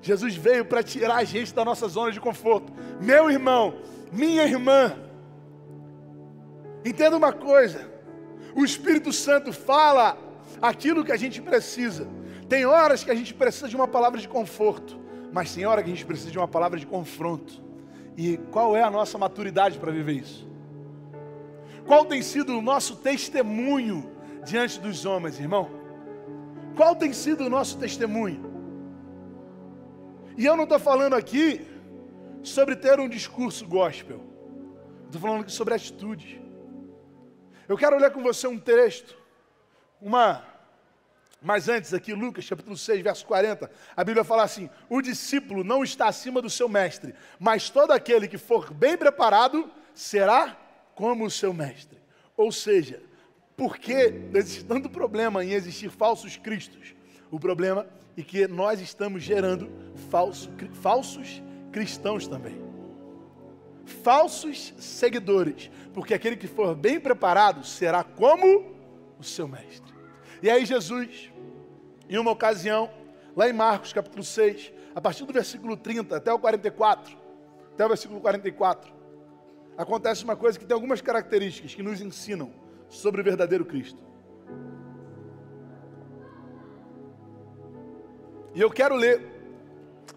Jesus 0.00 0.36
veio 0.36 0.64
para 0.64 0.82
tirar 0.82 1.16
a 1.16 1.24
gente 1.24 1.52
da 1.52 1.64
nossa 1.64 1.88
zona 1.88 2.12
de 2.12 2.20
conforto. 2.20 2.72
Meu 3.00 3.30
irmão, 3.30 3.80
minha 4.12 4.44
irmã, 4.44 4.96
entenda 6.84 7.16
uma 7.16 7.32
coisa: 7.32 7.90
o 8.56 8.64
Espírito 8.64 9.12
Santo 9.12 9.52
fala 9.52 10.16
aquilo 10.62 11.04
que 11.04 11.12
a 11.12 11.16
gente 11.16 11.42
precisa. 11.42 12.08
Tem 12.48 12.64
horas 12.64 13.04
que 13.04 13.10
a 13.10 13.14
gente 13.14 13.34
precisa 13.34 13.68
de 13.68 13.76
uma 13.76 13.86
palavra 13.86 14.18
de 14.18 14.26
conforto, 14.26 14.98
mas 15.30 15.54
tem 15.54 15.66
hora 15.66 15.82
que 15.82 15.90
a 15.90 15.94
gente 15.94 16.06
precisa 16.06 16.30
de 16.30 16.38
uma 16.38 16.48
palavra 16.48 16.78
de 16.78 16.86
confronto. 16.86 17.62
E 18.16 18.38
qual 18.50 18.74
é 18.74 18.82
a 18.82 18.90
nossa 18.90 19.18
maturidade 19.18 19.78
para 19.78 19.92
viver 19.92 20.14
isso? 20.14 20.48
Qual 21.86 22.06
tem 22.06 22.22
sido 22.22 22.56
o 22.56 22.62
nosso 22.62 22.96
testemunho 22.96 24.10
diante 24.42 24.80
dos 24.80 25.04
homens, 25.04 25.38
irmão? 25.38 25.68
Qual 26.74 26.96
tem 26.96 27.12
sido 27.12 27.44
o 27.44 27.50
nosso 27.50 27.76
testemunho? 27.76 28.42
E 30.38 30.46
eu 30.46 30.56
não 30.56 30.64
estou 30.64 30.78
falando 30.78 31.14
aqui 31.14 31.60
sobre 32.42 32.74
ter 32.74 32.98
um 32.98 33.08
discurso 33.08 33.66
gospel. 33.66 34.20
Estou 35.04 35.20
falando 35.20 35.42
aqui 35.42 35.52
sobre 35.52 35.74
atitude. 35.74 36.45
Eu 37.68 37.76
quero 37.76 37.98
ler 37.98 38.12
com 38.12 38.22
você 38.22 38.46
um 38.46 38.58
texto, 38.58 39.16
uma 40.00 40.44
mas 41.40 41.68
antes 41.68 41.94
aqui, 41.94 42.12
Lucas 42.12 42.48
capítulo 42.48 42.76
6, 42.76 43.02
verso 43.02 43.24
40, 43.26 43.70
a 43.96 44.02
Bíblia 44.02 44.24
fala 44.24 44.42
assim: 44.42 44.68
o 44.88 45.00
discípulo 45.00 45.62
não 45.62 45.84
está 45.84 46.08
acima 46.08 46.42
do 46.42 46.50
seu 46.50 46.68
mestre, 46.68 47.14
mas 47.38 47.70
todo 47.70 47.92
aquele 47.92 48.26
que 48.26 48.38
for 48.38 48.72
bem 48.72 48.96
preparado 48.96 49.70
será 49.94 50.56
como 50.94 51.24
o 51.24 51.30
seu 51.30 51.52
mestre. 51.52 51.98
Ou 52.36 52.50
seja, 52.50 53.00
porque 53.56 54.28
existe 54.34 54.64
tanto 54.64 54.90
problema 54.90 55.44
em 55.44 55.52
existir 55.52 55.88
falsos 55.88 56.36
cristos? 56.36 56.94
O 57.30 57.38
problema 57.38 57.86
é 58.16 58.22
que 58.22 58.48
nós 58.48 58.80
estamos 58.80 59.22
gerando 59.22 59.70
falso, 60.10 60.50
falsos 60.82 61.42
cristãos 61.70 62.26
também. 62.26 62.65
Falsos 64.06 64.72
seguidores, 64.78 65.68
porque 65.92 66.14
aquele 66.14 66.36
que 66.36 66.46
for 66.46 66.76
bem 66.76 67.00
preparado 67.00 67.66
será 67.66 68.04
como 68.04 68.64
o 69.18 69.24
seu 69.24 69.48
mestre. 69.48 69.92
E 70.40 70.48
aí 70.48 70.64
Jesus, 70.64 71.32
em 72.08 72.16
uma 72.16 72.30
ocasião, 72.30 72.88
lá 73.34 73.48
em 73.48 73.52
Marcos 73.52 73.92
capítulo 73.92 74.22
6, 74.22 74.72
a 74.94 75.00
partir 75.00 75.24
do 75.24 75.32
versículo 75.32 75.76
30 75.76 76.18
até 76.18 76.32
o 76.32 76.38
44, 76.38 77.18
até 77.72 77.84
o 77.84 77.88
versículo 77.88 78.20
44, 78.20 78.94
acontece 79.76 80.22
uma 80.22 80.36
coisa 80.36 80.56
que 80.56 80.64
tem 80.64 80.76
algumas 80.76 81.00
características 81.00 81.74
que 81.74 81.82
nos 81.82 82.00
ensinam 82.00 82.52
sobre 82.88 83.22
o 83.22 83.24
verdadeiro 83.24 83.64
Cristo. 83.64 84.00
E 88.54 88.60
eu 88.60 88.70
quero 88.70 88.94
ler. 88.94 89.20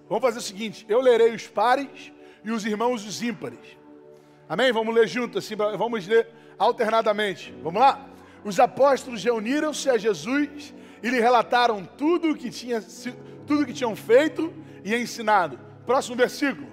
Vamos 0.08 0.22
fazer 0.22 0.38
o 0.38 0.44
seguinte: 0.44 0.86
eu 0.88 1.02
lerei 1.02 1.34
os 1.34 1.48
pares 1.48 2.14
e 2.44 2.52
os 2.52 2.64
irmãos 2.68 3.04
os 3.04 3.24
ímpares. 3.24 3.79
Amém? 4.50 4.72
Vamos 4.72 4.96
ler 4.96 5.08
juntos, 5.08 5.46
assim, 5.46 5.56
vamos 5.56 6.08
ler 6.08 6.28
alternadamente. 6.58 7.54
Vamos 7.62 7.80
lá? 7.80 8.10
Os 8.44 8.60
apóstolos 8.60 9.24
reuniram-se 9.24 9.88
a 9.92 9.96
Jesus 9.96 10.74
e 11.04 11.10
lhe 11.10 11.20
relataram 11.20 11.86
tudo 11.86 12.32
o 12.32 12.36
que, 12.36 12.50
tinha, 12.50 12.84
tudo 13.46 13.64
que 13.64 13.74
tinham 13.74 13.96
feito 13.96 14.52
e 14.84 14.96
ensinado. 14.96 15.60
Próximo 15.86 16.16
versículo. 16.16 16.68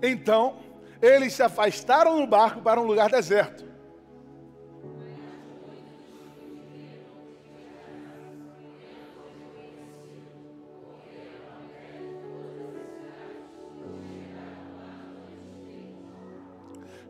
Então, 0.00 0.56
eles 1.00 1.32
se 1.32 1.42
afastaram 1.42 2.18
no 2.18 2.26
barco 2.26 2.60
para 2.60 2.80
um 2.80 2.84
lugar 2.84 3.10
deserto. 3.10 3.68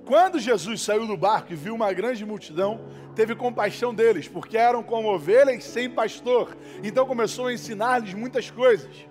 Quando 0.09 0.38
Jesus 0.38 0.80
saiu 0.80 1.07
do 1.07 1.18
barco 1.18 1.52
e 1.52 1.57
viu 1.57 1.75
uma 1.75 1.92
grande 1.92 2.25
multidão, 2.25 2.80
teve 3.14 3.35
compaixão 3.35 3.95
deles, 3.95 4.26
porque 4.26 4.57
eram 4.57 4.83
como 4.83 5.12
ovelhas 5.12 5.64
sem 5.64 5.90
pastor. 5.90 6.57
Então 6.83 7.04
começou 7.04 7.49
a 7.49 7.52
ensinar-lhes 7.52 8.14
muitas 8.14 8.50
coisas. 8.50 9.08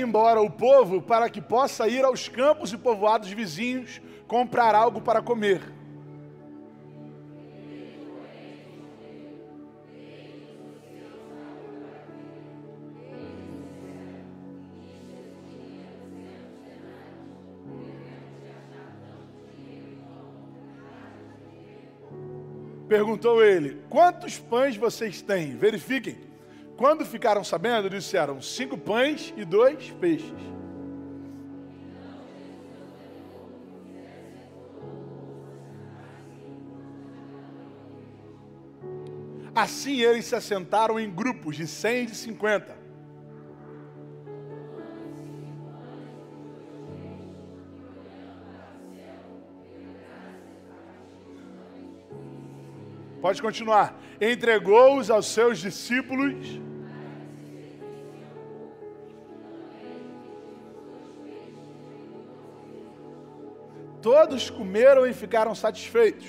Embora 0.00 0.40
o 0.40 0.50
povo 0.50 1.00
para 1.02 1.28
que 1.28 1.40
possa 1.40 1.88
ir 1.88 2.04
aos 2.04 2.28
campos 2.28 2.72
e 2.72 2.78
povoados 2.78 3.30
vizinhos 3.30 4.00
comprar 4.26 4.74
algo 4.74 5.00
para 5.00 5.20
comer. 5.20 5.60
Perguntou 22.88 23.40
ele: 23.40 23.80
Quantos 23.88 24.36
pães 24.36 24.76
vocês 24.76 25.22
têm? 25.22 25.56
Verifiquem. 25.56 26.29
Quando 26.80 27.04
ficaram 27.04 27.44
sabendo, 27.44 27.90
disseram: 27.90 28.40
cinco 28.40 28.78
pães 28.78 29.34
e 29.36 29.44
dois 29.44 29.90
peixes. 30.00 30.32
Assim 39.54 40.00
eles 40.00 40.24
se 40.24 40.34
assentaram 40.34 40.98
em 40.98 41.10
grupos 41.10 41.54
de 41.54 41.66
cem 41.66 42.04
e 42.04 42.06
de 42.06 42.14
cinquenta. 42.14 42.74
Pode 53.20 53.42
continuar. 53.42 54.00
Entregou-os 54.18 55.10
aos 55.10 55.26
seus 55.26 55.58
discípulos 55.58 56.69
Todos 64.30 64.48
comeram 64.48 65.04
e 65.08 65.12
ficaram 65.12 65.56
satisfeitos. 65.56 66.24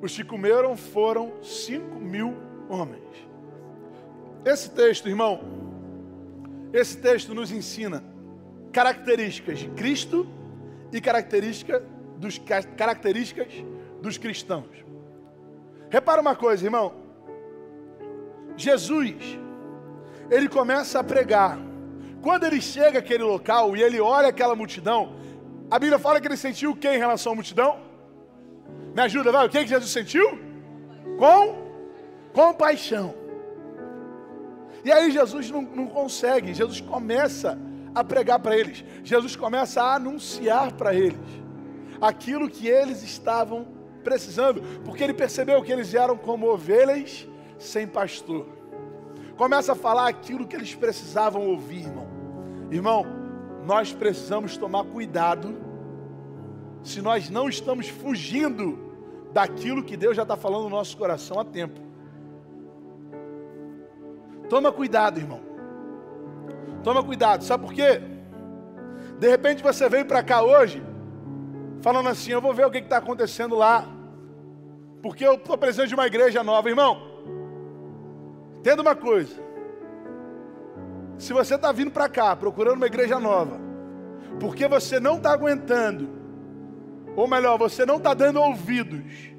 Os 0.00 0.14
que 0.14 0.22
comeram 0.22 0.76
foram 0.76 1.42
cinco 1.42 1.96
mil 1.96 2.36
homens. 2.68 3.02
Esse 4.44 4.70
texto, 4.70 5.08
irmão, 5.08 5.40
esse 6.72 6.96
texto 6.96 7.34
nos 7.34 7.50
ensina 7.50 8.04
características 8.70 9.58
de 9.58 9.70
Cristo 9.70 10.24
e 10.92 11.00
característica 11.00 11.82
dos, 12.16 12.38
características 12.76 13.52
dos 14.00 14.16
cristãos. 14.16 14.84
Repara 15.90 16.20
uma 16.20 16.36
coisa, 16.36 16.64
irmão. 16.64 16.94
Jesus, 18.56 19.40
ele 20.30 20.48
começa 20.48 21.00
a 21.00 21.04
pregar. 21.04 21.58
Quando 22.22 22.44
ele 22.44 22.60
chega 22.60 22.98
àquele 22.98 23.22
local 23.22 23.76
e 23.76 23.82
ele 23.82 24.00
olha 24.00 24.28
aquela 24.28 24.54
multidão, 24.54 25.14
a 25.70 25.78
Bíblia 25.78 25.98
fala 25.98 26.20
que 26.20 26.26
ele 26.26 26.36
sentiu 26.36 26.72
o 26.72 26.76
que 26.76 26.88
em 26.88 26.98
relação 26.98 27.32
à 27.32 27.34
multidão? 27.34 27.78
Me 28.94 29.02
ajuda, 29.02 29.32
vai. 29.32 29.46
O 29.46 29.50
que, 29.50 29.66
Jesus 29.66 29.90
sentiu? 29.90 30.38
Com 31.18 31.70
compaixão. 32.32 33.14
E 34.84 34.90
aí 34.90 35.10
Jesus 35.10 35.50
não, 35.50 35.62
não 35.62 35.86
consegue, 35.86 36.54
Jesus 36.54 36.80
começa 36.80 37.58
a 37.94 38.02
pregar 38.02 38.38
para 38.38 38.56
eles, 38.56 38.84
Jesus 39.02 39.36
começa 39.36 39.82
a 39.82 39.96
anunciar 39.96 40.72
para 40.72 40.94
eles 40.94 41.18
aquilo 42.00 42.48
que 42.48 42.66
eles 42.66 43.02
estavam 43.02 43.66
precisando, 44.02 44.62
porque 44.84 45.04
ele 45.04 45.12
percebeu 45.12 45.62
que 45.62 45.70
eles 45.70 45.92
eram 45.92 46.16
como 46.16 46.46
ovelhas 46.46 47.28
sem 47.58 47.86
pastor. 47.86 48.59
Começa 49.40 49.72
a 49.72 49.74
falar 49.74 50.06
aquilo 50.06 50.46
que 50.46 50.54
eles 50.54 50.74
precisavam 50.74 51.46
ouvir, 51.46 51.86
irmão. 51.86 52.06
Irmão, 52.70 53.06
nós 53.64 53.90
precisamos 53.90 54.58
tomar 54.58 54.84
cuidado 54.84 55.56
se 56.82 57.00
nós 57.00 57.30
não 57.30 57.48
estamos 57.48 57.88
fugindo 57.88 58.92
daquilo 59.32 59.82
que 59.82 59.96
Deus 59.96 60.14
já 60.14 60.24
está 60.24 60.36
falando 60.36 60.64
no 60.64 60.68
nosso 60.68 60.94
coração 60.94 61.40
há 61.40 61.44
tempo. 61.46 61.80
Toma 64.50 64.70
cuidado, 64.70 65.18
irmão. 65.18 65.40
Toma 66.84 67.02
cuidado, 67.02 67.42
sabe 67.42 67.64
por 67.64 67.72
quê? 67.72 67.98
De 69.18 69.26
repente 69.26 69.62
você 69.62 69.88
veio 69.88 70.04
para 70.04 70.22
cá 70.22 70.42
hoje 70.42 70.82
falando 71.80 72.10
assim: 72.10 72.30
eu 72.30 72.42
vou 72.42 72.52
ver 72.52 72.66
o 72.66 72.70
que 72.70 72.76
está 72.76 72.98
acontecendo 72.98 73.56
lá, 73.56 73.88
porque 75.00 75.26
eu 75.26 75.36
estou 75.36 75.56
precisando 75.56 75.88
de 75.88 75.94
uma 75.94 76.06
igreja 76.06 76.44
nova, 76.44 76.68
irmão. 76.68 77.09
Entenda 78.60 78.82
uma 78.82 78.94
coisa: 78.94 79.34
se 81.18 81.32
você 81.32 81.56
está 81.56 81.72
vindo 81.72 81.90
para 81.90 82.08
cá 82.08 82.36
procurando 82.36 82.76
uma 82.76 82.86
igreja 82.86 83.18
nova, 83.18 83.58
porque 84.38 84.68
você 84.68 85.00
não 85.00 85.16
está 85.16 85.32
aguentando, 85.32 86.08
ou 87.16 87.26
melhor, 87.26 87.58
você 87.58 87.84
não 87.84 87.96
está 87.96 88.14
dando 88.14 88.40
ouvidos 88.40 89.30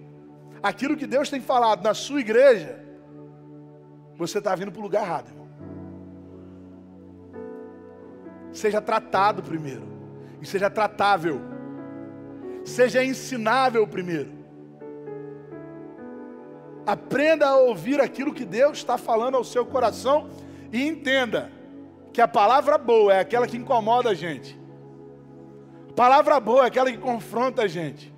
aquilo 0.61 0.97
que 0.97 1.07
Deus 1.07 1.29
tem 1.29 1.39
falado 1.39 1.83
na 1.83 1.93
sua 1.93 2.19
igreja, 2.19 2.83
você 4.17 4.39
está 4.39 4.53
vindo 4.55 4.71
para 4.71 4.79
o 4.79 4.83
lugar 4.83 5.03
errado, 5.03 5.29
irmão. 5.29 5.47
Seja 8.51 8.81
tratado 8.81 9.41
primeiro, 9.41 9.87
e 10.41 10.45
seja 10.45 10.69
tratável 10.69 11.51
seja 12.63 13.03
ensinável 13.03 13.87
primeiro. 13.87 14.40
Aprenda 16.91 17.47
a 17.47 17.55
ouvir 17.55 18.01
aquilo 18.01 18.33
que 18.33 18.43
Deus 18.43 18.79
está 18.79 18.97
falando 18.97 19.35
ao 19.35 19.45
seu 19.45 19.65
coração 19.65 20.29
e 20.73 20.85
entenda 20.85 21.49
que 22.11 22.19
a 22.19 22.27
palavra 22.27 22.77
boa 22.77 23.13
é 23.13 23.19
aquela 23.21 23.47
que 23.47 23.55
incomoda 23.55 24.09
a 24.09 24.13
gente. 24.13 24.59
A 25.89 25.93
palavra 25.93 26.37
boa 26.37 26.65
é 26.65 26.67
aquela 26.67 26.91
que 26.91 26.97
confronta 26.97 27.61
a 27.61 27.67
gente. 27.67 28.13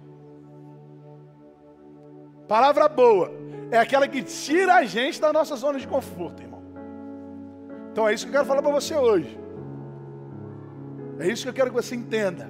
A 2.46 2.48
palavra 2.48 2.90
boa 2.90 3.32
é 3.70 3.78
aquela 3.78 4.08
que 4.08 4.24
tira 4.24 4.74
a 4.74 4.86
gente 4.86 5.22
da 5.22 5.32
nossa 5.32 5.56
zona 5.56 5.78
de 5.78 5.88
conforto, 5.88 6.42
irmão. 6.42 6.64
Então 7.92 8.10
é 8.10 8.14
isso 8.16 8.26
que 8.26 8.32
eu 8.32 8.38
quero 8.38 8.48
falar 8.48 8.64
para 8.64 8.72
você 8.72 8.96
hoje. 8.96 9.40
É 11.20 11.28
isso 11.28 11.44
que 11.44 11.50
eu 11.50 11.54
quero 11.54 11.70
que 11.70 11.76
você 11.76 11.94
entenda. 11.94 12.50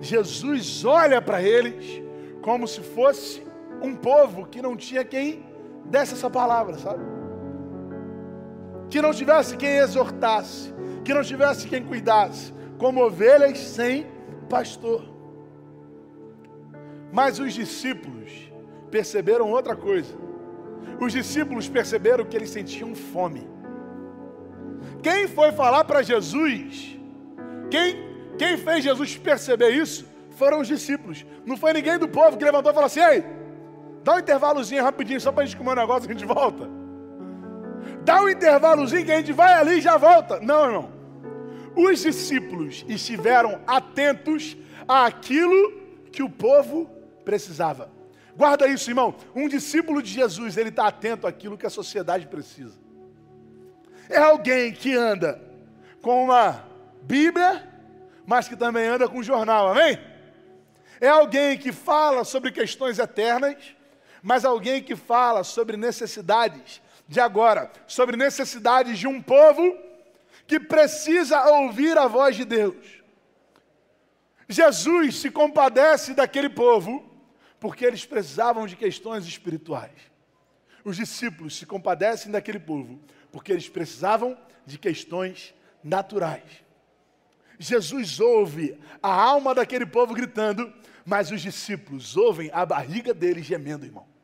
Jesus 0.00 0.84
olha 0.84 1.22
para 1.22 1.40
eles 1.40 2.02
como 2.42 2.66
se 2.66 2.80
fosse 2.80 3.45
um 3.82 3.94
povo 3.94 4.46
que 4.46 4.62
não 4.62 4.76
tinha 4.76 5.04
quem 5.04 5.44
desse 5.84 6.14
essa 6.14 6.30
palavra, 6.30 6.78
sabe? 6.78 7.04
Que 8.90 9.00
não 9.00 9.12
tivesse 9.12 9.56
quem 9.56 9.76
exortasse, 9.78 10.74
que 11.04 11.12
não 11.12 11.22
tivesse 11.22 11.66
quem 11.66 11.82
cuidasse, 11.84 12.52
como 12.78 13.04
ovelhas 13.04 13.58
sem 13.58 14.06
pastor. 14.48 15.04
Mas 17.12 17.38
os 17.38 17.52
discípulos 17.52 18.52
perceberam 18.90 19.50
outra 19.50 19.74
coisa. 19.74 20.14
Os 21.00 21.12
discípulos 21.12 21.68
perceberam 21.68 22.24
que 22.24 22.36
eles 22.36 22.50
sentiam 22.50 22.94
fome. 22.94 23.48
Quem 25.02 25.26
foi 25.28 25.52
falar 25.52 25.84
para 25.84 26.02
Jesus? 26.02 26.98
Quem 27.70 28.06
quem 28.38 28.56
fez 28.56 28.84
Jesus 28.84 29.16
perceber 29.16 29.70
isso 29.70 30.06
foram 30.32 30.60
os 30.60 30.68
discípulos. 30.68 31.24
Não 31.44 31.56
foi 31.56 31.72
ninguém 31.72 31.98
do 31.98 32.08
povo 32.08 32.36
que 32.36 32.44
levantou 32.44 32.70
e 32.70 32.74
falou 32.74 32.86
assim: 32.86 33.00
Ei, 33.00 33.24
dá 34.06 34.14
um 34.14 34.18
intervalozinho 34.20 34.82
rapidinho 34.82 35.20
só 35.20 35.32
para 35.32 35.42
a 35.42 35.46
gente 35.46 35.56
comer 35.56 35.72
um 35.72 35.74
negócio 35.74 36.08
e 36.08 36.10
a 36.10 36.14
gente 36.14 36.24
volta. 36.24 36.68
Dá 38.04 38.22
um 38.22 38.28
intervalozinho 38.28 39.04
que 39.04 39.10
a 39.10 39.16
gente 39.16 39.32
vai 39.32 39.52
ali 39.52 39.78
e 39.78 39.80
já 39.80 39.96
volta. 39.96 40.38
Não, 40.40 40.64
irmão. 40.64 40.92
Os 41.74 42.00
discípulos 42.00 42.84
estiveram 42.88 43.60
atentos 43.66 44.56
àquilo 44.86 45.72
que 46.12 46.22
o 46.22 46.30
povo 46.30 46.88
precisava. 47.24 47.90
Guarda 48.36 48.68
isso, 48.68 48.88
irmão. 48.90 49.14
Um 49.34 49.48
discípulo 49.48 50.00
de 50.00 50.10
Jesus, 50.10 50.56
ele 50.56 50.68
está 50.68 50.86
atento 50.86 51.26
àquilo 51.26 51.58
que 51.58 51.66
a 51.66 51.70
sociedade 51.70 52.28
precisa. 52.28 52.78
É 54.08 54.18
alguém 54.18 54.72
que 54.72 54.94
anda 54.94 55.42
com 56.00 56.24
uma 56.24 56.64
Bíblia 57.02 57.76
mas 58.26 58.48
que 58.48 58.56
também 58.56 58.88
anda 58.88 59.08
com 59.08 59.22
jornal, 59.22 59.68
amém? 59.68 59.98
É 61.00 61.08
alguém 61.08 61.56
que 61.56 61.70
fala 61.70 62.24
sobre 62.24 62.50
questões 62.50 62.98
eternas, 62.98 63.75
mas 64.26 64.44
alguém 64.44 64.82
que 64.82 64.96
fala 64.96 65.44
sobre 65.44 65.76
necessidades 65.76 66.82
de 67.06 67.20
agora, 67.20 67.70
sobre 67.86 68.16
necessidades 68.16 68.98
de 68.98 69.06
um 69.06 69.22
povo 69.22 69.78
que 70.48 70.58
precisa 70.58 71.46
ouvir 71.46 71.96
a 71.96 72.08
voz 72.08 72.34
de 72.34 72.44
Deus. 72.44 72.74
Jesus 74.48 75.18
se 75.20 75.30
compadece 75.30 76.12
daquele 76.12 76.48
povo 76.48 77.08
porque 77.60 77.84
eles 77.84 78.04
precisavam 78.04 78.66
de 78.66 78.74
questões 78.74 79.24
espirituais. 79.28 79.92
Os 80.84 80.96
discípulos 80.96 81.56
se 81.56 81.64
compadecem 81.64 82.32
daquele 82.32 82.58
povo 82.58 82.98
porque 83.30 83.52
eles 83.52 83.68
precisavam 83.68 84.36
de 84.66 84.76
questões 84.76 85.54
naturais. 85.84 86.64
Jesus 87.60 88.18
ouve 88.18 88.76
a 89.00 89.08
alma 89.08 89.54
daquele 89.54 89.86
povo 89.86 90.12
gritando, 90.14 90.74
mas 91.04 91.30
os 91.30 91.40
discípulos 91.40 92.16
ouvem 92.16 92.50
a 92.52 92.66
barriga 92.66 93.14
deles 93.14 93.46
gemendo, 93.46 93.86
irmão. 93.86 94.15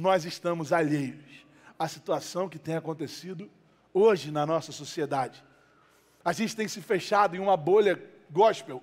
Nós 0.00 0.24
estamos 0.24 0.72
alheios 0.72 1.46
à 1.78 1.86
situação 1.86 2.48
que 2.48 2.58
tem 2.58 2.74
acontecido 2.74 3.50
hoje 3.92 4.30
na 4.30 4.46
nossa 4.46 4.72
sociedade. 4.72 5.44
A 6.24 6.32
gente 6.32 6.56
tem 6.56 6.66
se 6.66 6.80
fechado 6.80 7.36
em 7.36 7.38
uma 7.38 7.56
bolha 7.56 8.02
gospel, 8.30 8.82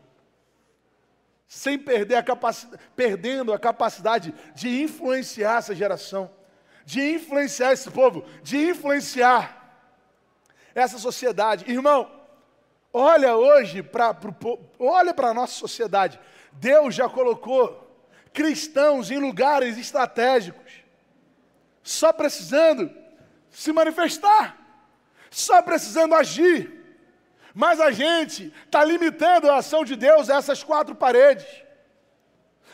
sem 1.47 1.79
perder 1.79 2.15
a 2.15 2.23
capacidade, 2.23 2.83
perdendo 2.95 3.51
a 3.51 3.57
capacidade 3.57 4.31
de 4.53 4.81
influenciar 4.83 5.57
essa 5.57 5.73
geração, 5.73 6.29
de 6.85 7.01
influenciar 7.01 7.73
esse 7.73 7.89
povo, 7.89 8.23
de 8.43 8.69
influenciar 8.69 9.81
essa 10.75 10.99
sociedade. 10.99 11.69
Irmão, 11.69 12.11
Olha 12.93 13.35
hoje 13.35 13.83
para 13.83 14.15
olha 14.79 15.13
para 15.13 15.29
a 15.29 15.33
nossa 15.33 15.53
sociedade. 15.53 16.19
Deus 16.53 16.95
já 16.95 17.07
colocou 17.07 17.85
cristãos 18.33 19.11
em 19.11 19.17
lugares 19.17 19.77
estratégicos, 19.77 20.66
só 21.87 22.11
precisando 22.11 22.93
se 23.49 23.71
manifestar, 23.71 24.57
só 25.31 25.61
precisando 25.61 26.15
agir. 26.15 26.83
Mas 27.53 27.79
a 27.79 27.91
gente 27.91 28.53
está 28.65 28.83
limitando 28.83 29.49
a 29.49 29.57
ação 29.57 29.85
de 29.85 29.95
Deus 29.95 30.29
a 30.29 30.35
essas 30.35 30.61
quatro 30.63 30.93
paredes. 30.93 31.47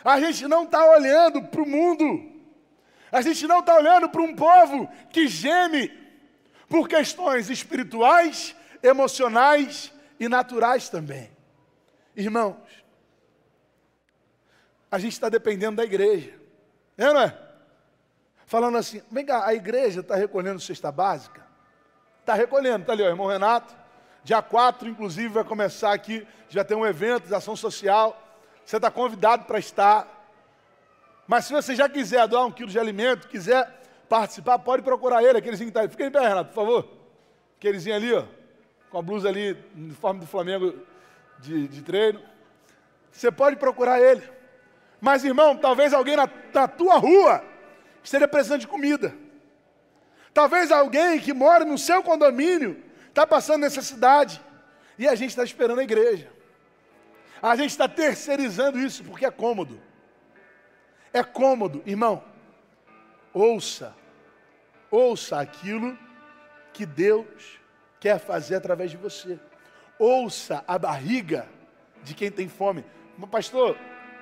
A 0.03 0.19
gente 0.19 0.47
não 0.47 0.63
está 0.63 0.83
olhando 0.83 1.43
para 1.43 1.61
o 1.61 1.69
mundo. 1.69 2.31
A 3.11 3.21
gente 3.21 3.45
não 3.45 3.59
está 3.59 3.75
olhando 3.75 4.09
para 4.09 4.21
um 4.21 4.35
povo 4.35 4.89
que 5.11 5.27
geme 5.27 5.89
por 6.67 6.87
questões 6.89 7.51
espirituais, 7.51 8.55
emocionais 8.81 9.93
e 10.19 10.27
naturais 10.27 10.89
também. 10.89 11.29
Irmãos, 12.15 12.57
a 14.89 14.97
gente 14.97 15.13
está 15.13 15.29
dependendo 15.29 15.77
da 15.77 15.83
igreja, 15.83 16.33
é, 16.97 17.05
não 17.05 17.21
é? 17.21 17.52
Falando 18.53 18.77
assim, 18.77 19.01
vem 19.09 19.25
cá, 19.25 19.47
a 19.47 19.55
igreja 19.55 20.01
está 20.01 20.13
recolhendo 20.13 20.59
cesta 20.59 20.91
básica? 20.91 21.43
Está 22.19 22.35
recolhendo, 22.35 22.81
está 22.81 22.93
ali, 22.93 23.01
ó, 23.01 23.07
irmão 23.07 23.25
Renato. 23.25 23.75
Dia 24.23 24.43
4, 24.43 24.87
inclusive, 24.87 25.27
vai 25.29 25.43
começar 25.43 25.91
aqui, 25.91 26.27
já 26.49 26.63
tem 26.63 26.77
um 26.77 26.85
evento 26.85 27.27
de 27.27 27.33
ação 27.33 27.55
social. 27.55 28.15
Você 28.63 28.75
está 28.75 28.91
convidado 28.91 29.45
para 29.45 29.57
estar. 29.57 30.07
Mas 31.25 31.45
se 31.45 31.51
você 31.51 31.75
já 31.75 31.89
quiser 31.89 32.27
doar 32.27 32.45
um 32.45 32.51
quilo 32.51 32.69
de 32.69 32.77
alimento, 32.77 33.27
quiser 33.27 33.67
participar, 34.07 34.59
pode 34.59 34.83
procurar 34.83 35.23
ele, 35.23 35.39
aquelezinho 35.39 35.71
que 35.71 35.71
está 35.71 35.79
ali. 35.79 35.89
Fica 35.89 36.05
em 36.05 36.11
pé, 36.11 36.19
Renato, 36.19 36.49
por 36.49 36.55
favor. 36.55 36.87
Aquelezinho 37.57 37.95
ali, 37.95 38.13
ó, 38.13 38.23
com 38.91 38.99
a 38.99 39.01
blusa 39.01 39.29
ali, 39.29 39.57
uniforme 39.75 40.19
do 40.19 40.27
Flamengo 40.27 40.75
de, 41.39 41.67
de 41.67 41.81
treino. 41.81 42.21
Você 43.11 43.31
pode 43.31 43.55
procurar 43.55 43.99
ele. 43.99 44.21
Mas, 45.01 45.23
irmão, 45.23 45.57
talvez 45.57 45.91
alguém 45.91 46.15
na, 46.15 46.29
na 46.53 46.67
tua 46.67 46.97
rua 46.97 47.51
esteja 48.03 48.27
precisando 48.27 48.61
de 48.61 48.67
comida. 48.67 49.15
Talvez 50.33 50.71
alguém 50.71 51.19
que 51.19 51.33
mora 51.33 51.63
no 51.63 51.77
seu 51.77 52.01
condomínio 52.03 52.83
está 53.09 53.25
passando 53.25 53.61
necessidade. 53.61 54.41
E 54.97 55.07
a 55.07 55.15
gente 55.15 55.29
está 55.29 55.43
esperando 55.43 55.79
a 55.79 55.83
igreja. 55.83 56.31
A 57.41 57.55
gente 57.55 57.71
está 57.71 57.87
terceirizando 57.87 58.79
isso 58.79 59.03
porque 59.03 59.25
é 59.25 59.31
cômodo. 59.31 59.79
É 61.11 61.23
cômodo, 61.23 61.83
irmão. 61.85 62.23
Ouça, 63.33 63.95
ouça 64.89 65.39
aquilo 65.39 65.97
que 66.71 66.85
Deus 66.85 67.59
quer 67.99 68.19
fazer 68.19 68.55
através 68.55 68.91
de 68.91 68.97
você. 68.97 69.39
Ouça 69.99 70.63
a 70.67 70.77
barriga 70.77 71.47
de 72.03 72.13
quem 72.13 72.31
tem 72.31 72.47
fome. 72.47 72.83
Pastor, 73.29 73.77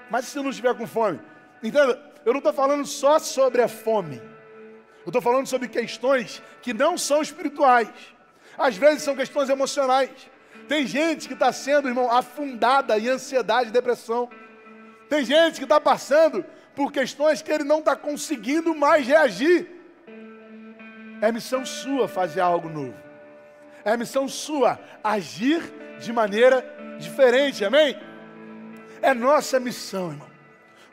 mas 0.09 0.25
se 0.25 0.37
não 0.37 0.49
estiver 0.49 0.75
com 0.75 0.85
fome? 0.85 1.19
Entenda, 1.63 2.10
eu 2.25 2.33
não 2.33 2.39
estou 2.39 2.53
falando 2.53 2.85
só 2.85 3.19
sobre 3.19 3.61
a 3.61 3.67
fome. 3.67 4.21
Eu 5.03 5.07
estou 5.07 5.21
falando 5.21 5.47
sobre 5.47 5.67
questões 5.67 6.41
que 6.61 6.73
não 6.73 6.97
são 6.97 7.21
espirituais. 7.21 7.89
Às 8.57 8.77
vezes 8.77 9.03
são 9.03 9.15
questões 9.15 9.49
emocionais. 9.49 10.11
Tem 10.67 10.85
gente 10.85 11.27
que 11.27 11.33
está 11.33 11.51
sendo, 11.51 11.87
irmão, 11.87 12.09
afundada 12.11 12.97
em 12.97 13.07
ansiedade 13.07 13.69
e 13.69 13.73
depressão. 13.73 14.29
Tem 15.09 15.25
gente 15.25 15.57
que 15.57 15.63
está 15.63 15.81
passando 15.81 16.45
por 16.75 16.91
questões 16.91 17.41
que 17.41 17.51
ele 17.51 17.63
não 17.63 17.79
está 17.79 17.95
conseguindo 17.95 18.73
mais 18.75 19.05
reagir. 19.05 19.69
É 21.21 21.31
missão 21.31 21.65
sua 21.65 22.07
fazer 22.07 22.39
algo 22.39 22.69
novo. 22.69 22.95
É 23.83 23.97
missão 23.97 24.27
sua 24.27 24.79
agir 25.03 25.61
de 25.99 26.13
maneira 26.13 26.63
diferente, 26.99 27.65
amém? 27.65 27.99
É 29.01 29.13
nossa 29.13 29.59
missão, 29.59 30.11
irmão. 30.11 30.30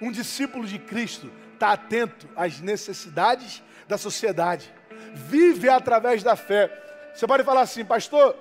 Um 0.01 0.13
discípulo 0.13 0.67
de 0.67 0.79
Cristo 0.79 1.31
está 1.55 1.73
atento 1.73 2.29
às 2.37 2.61
necessidades 2.61 3.63
da 3.89 3.99
sociedade, 3.99 4.73
vive 5.15 5.69
através 5.69 6.23
da 6.23 6.37
fé. 6.37 6.71
Você 7.15 7.27
pode 7.27 7.43
falar 7.43 7.63
assim, 7.63 7.85
pastor, 7.85 8.37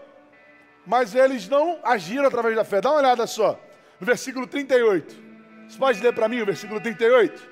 mas 0.86 1.16
eles 1.16 1.50
não 1.50 1.80
agiram 1.84 2.26
através 2.26 2.56
da 2.56 2.64
fé. 2.64 2.80
Dá 2.80 2.92
uma 2.92 3.00
olhada 3.00 3.26
só, 3.26 3.60
no 4.00 4.06
versículo 4.06 4.46
38. 4.46 5.28
Você 5.68 5.78
pode 5.78 6.02
ler 6.02 6.14
para 6.14 6.28
mim 6.28 6.42
o 6.42 6.46
versículo 6.46 6.80
38? 6.80 7.50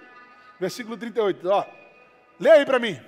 Versículo 0.59 0.95
38, 0.95 1.49
ó. 1.49 1.65
Lê 2.39 2.51
aí 2.51 2.65
para 2.65 2.79
mim. 2.79 2.99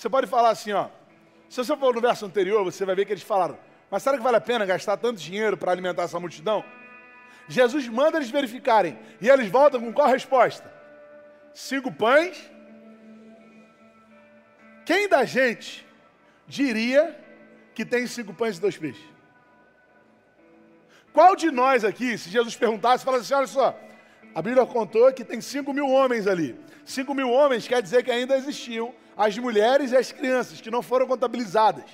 Você 0.00 0.08
pode 0.08 0.26
falar 0.26 0.48
assim, 0.48 0.72
ó. 0.72 0.88
Se 1.46 1.62
você 1.62 1.76
for 1.76 1.94
no 1.94 2.00
verso 2.00 2.24
anterior, 2.24 2.64
você 2.64 2.86
vai 2.86 2.94
ver 2.94 3.04
que 3.04 3.12
eles 3.12 3.22
falaram: 3.22 3.58
Mas 3.90 4.02
será 4.02 4.16
que 4.16 4.22
vale 4.22 4.38
a 4.38 4.40
pena 4.40 4.64
gastar 4.64 4.96
tanto 4.96 5.20
dinheiro 5.20 5.58
para 5.58 5.72
alimentar 5.72 6.04
essa 6.04 6.18
multidão? 6.18 6.64
Jesus 7.46 7.86
manda 7.86 8.16
eles 8.16 8.30
verificarem. 8.30 8.98
E 9.20 9.28
eles 9.28 9.50
voltam 9.50 9.78
com 9.78 9.92
qual 9.92 10.08
resposta? 10.08 10.72
Cinco 11.52 11.92
pães. 11.92 12.50
Quem 14.86 15.06
da 15.06 15.26
gente 15.26 15.86
diria 16.46 17.14
que 17.74 17.84
tem 17.84 18.06
cinco 18.06 18.32
pães 18.32 18.56
e 18.56 18.60
dois 18.62 18.78
peixes? 18.78 19.04
Qual 21.12 21.36
de 21.36 21.50
nós 21.50 21.84
aqui, 21.84 22.16
se 22.16 22.30
Jesus 22.30 22.56
perguntasse, 22.56 23.04
falasse 23.04 23.24
assim: 23.24 23.34
olha 23.34 23.46
só, 23.46 23.78
a 24.34 24.40
Bíblia 24.40 24.64
contou 24.64 25.12
que 25.12 25.26
tem 25.26 25.42
cinco 25.42 25.74
mil 25.74 25.90
homens 25.90 26.26
ali. 26.26 26.58
Cinco 26.86 27.14
mil 27.14 27.30
homens 27.30 27.68
quer 27.68 27.82
dizer 27.82 28.02
que 28.02 28.10
ainda 28.10 28.34
existiam 28.34 28.94
as 29.16 29.36
mulheres 29.38 29.92
e 29.92 29.96
as 29.96 30.12
crianças 30.12 30.60
que 30.60 30.70
não 30.70 30.82
foram 30.82 31.06
contabilizadas. 31.06 31.84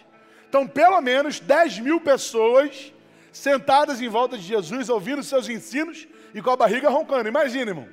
Então, 0.48 0.66
pelo 0.66 1.00
menos 1.00 1.40
10 1.40 1.80
mil 1.80 2.00
pessoas 2.00 2.92
sentadas 3.32 4.00
em 4.00 4.08
volta 4.08 4.38
de 4.38 4.44
Jesus, 4.44 4.88
ouvindo 4.88 5.22
seus 5.22 5.48
ensinos 5.48 6.06
e 6.34 6.40
com 6.40 6.50
a 6.50 6.56
barriga 6.56 6.88
roncando. 6.88 7.28
Imagina, 7.28 7.70
irmão. 7.70 7.88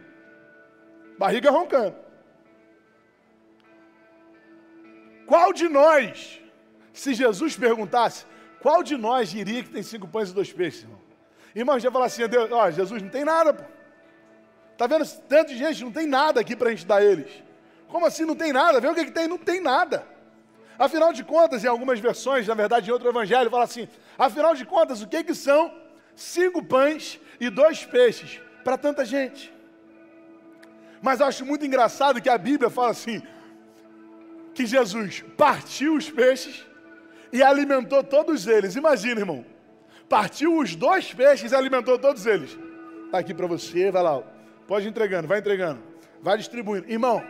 Barriga 1.17 1.51
roncando. 1.51 1.95
Qual 5.25 5.53
de 5.53 5.67
nós, 5.67 6.41
se 6.91 7.13
Jesus 7.13 7.55
perguntasse, 7.57 8.25
qual 8.62 8.83
de 8.83 8.95
nós 8.95 9.29
diria 9.29 9.63
que 9.63 9.69
tem 9.69 9.83
cinco 9.83 10.07
pães 10.07 10.29
e 10.29 10.33
dois 10.33 10.51
peixes, 10.51 10.83
irmão? 10.83 11.01
Irmão, 11.55 11.79
já 11.79 11.91
falar 11.91 12.05
assim, 12.05 12.27
Deus, 12.27 12.51
ó, 12.51 12.71
Jesus 12.71 13.01
não 13.01 13.09
tem 13.09 13.23
nada, 13.23 13.53
pô. 13.53 13.63
Tá 14.77 14.88
vendo 14.88 15.05
tanto 15.27 15.49
de 15.49 15.57
gente, 15.57 15.83
não 15.83 15.91
tem 15.91 16.07
nada 16.07 16.39
aqui 16.39 16.55
para 16.55 16.69
a 16.69 16.71
gente 16.71 16.86
dar 16.86 16.97
a 16.97 17.05
eles. 17.05 17.31
Como 17.93 18.08
assim 18.08 18.25
não 18.25 18.36
tem 18.36 18.51
nada? 18.51 18.82
Vê 18.82 18.88
o 18.88 18.95
que, 18.95 19.06
que 19.06 19.12
tem, 19.12 19.27
não 19.27 19.38
tem 19.38 19.62
nada. 19.62 20.03
Afinal 20.79 21.13
de 21.13 21.23
contas, 21.23 21.63
em 21.63 21.67
algumas 21.67 21.99
versões, 21.99 22.47
na 22.47 22.56
verdade, 22.56 22.89
em 22.89 22.91
outro 22.91 23.08
evangelho, 23.08 23.51
fala 23.51 23.65
assim: 23.65 23.88
afinal 24.17 24.56
de 24.56 24.65
contas, 24.65 25.03
o 25.03 25.08
que, 25.08 25.23
que 25.23 25.36
são 25.36 25.71
cinco 26.15 26.63
pães 26.63 27.19
e 27.39 27.51
dois 27.51 27.86
peixes 27.86 28.41
para 28.63 28.79
tanta 28.79 29.06
gente? 29.06 29.53
Mas 31.03 31.19
eu 31.19 31.27
acho 31.27 31.45
muito 31.45 31.67
engraçado 31.67 32.19
que 32.19 32.29
a 32.29 32.38
Bíblia 32.49 32.71
fala 32.71 32.89
assim: 32.89 33.21
que 34.56 34.65
Jesus 34.65 35.23
partiu 35.38 35.93
os 35.93 36.10
peixes 36.10 36.65
e 37.32 37.43
alimentou 37.43 38.03
todos 38.03 38.47
eles. 38.47 38.75
Imagina, 38.75 39.21
irmão. 39.21 39.45
Partiu 40.10 40.58
os 40.58 40.75
dois 40.75 41.13
peixes 41.13 41.51
e 41.51 41.56
alimentou 41.56 41.99
todos 41.99 42.25
eles. 42.25 42.58
Está 43.06 43.19
aqui 43.19 43.36
para 43.36 43.45
você, 43.45 43.91
vai 43.91 44.01
lá. 44.01 44.23
Pode 44.67 44.88
ir 44.88 44.89
entregando, 44.89 45.27
vai 45.27 45.38
entregando. 45.38 45.79
Vai 46.23 46.39
distribuindo. 46.39 46.89
Irmão, 46.89 47.21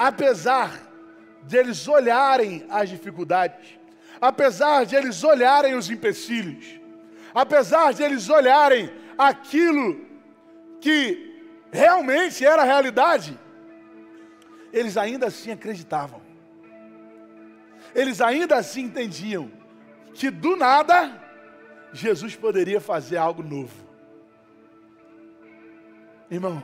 apesar 0.00 0.80
de 1.42 1.58
eles 1.58 1.86
olharem 1.86 2.64
as 2.70 2.88
dificuldades, 2.88 3.78
apesar 4.18 4.86
de 4.86 4.96
eles 4.96 5.22
olharem 5.22 5.74
os 5.74 5.90
empecilhos, 5.90 6.80
apesar 7.34 7.92
de 7.92 8.02
eles 8.02 8.30
olharem 8.30 8.90
aquilo 9.18 10.00
que 10.80 11.44
realmente 11.70 12.46
era 12.46 12.62
a 12.62 12.64
realidade, 12.64 13.38
eles 14.72 14.96
ainda 14.96 15.26
assim 15.26 15.50
acreditavam. 15.50 16.22
Eles 17.94 18.22
ainda 18.22 18.56
assim 18.56 18.84
entendiam 18.84 19.50
que 20.14 20.30
do 20.30 20.56
nada 20.56 21.20
Jesus 21.92 22.34
poderia 22.34 22.80
fazer 22.80 23.18
algo 23.18 23.42
novo. 23.42 23.76
Irmão, 26.30 26.62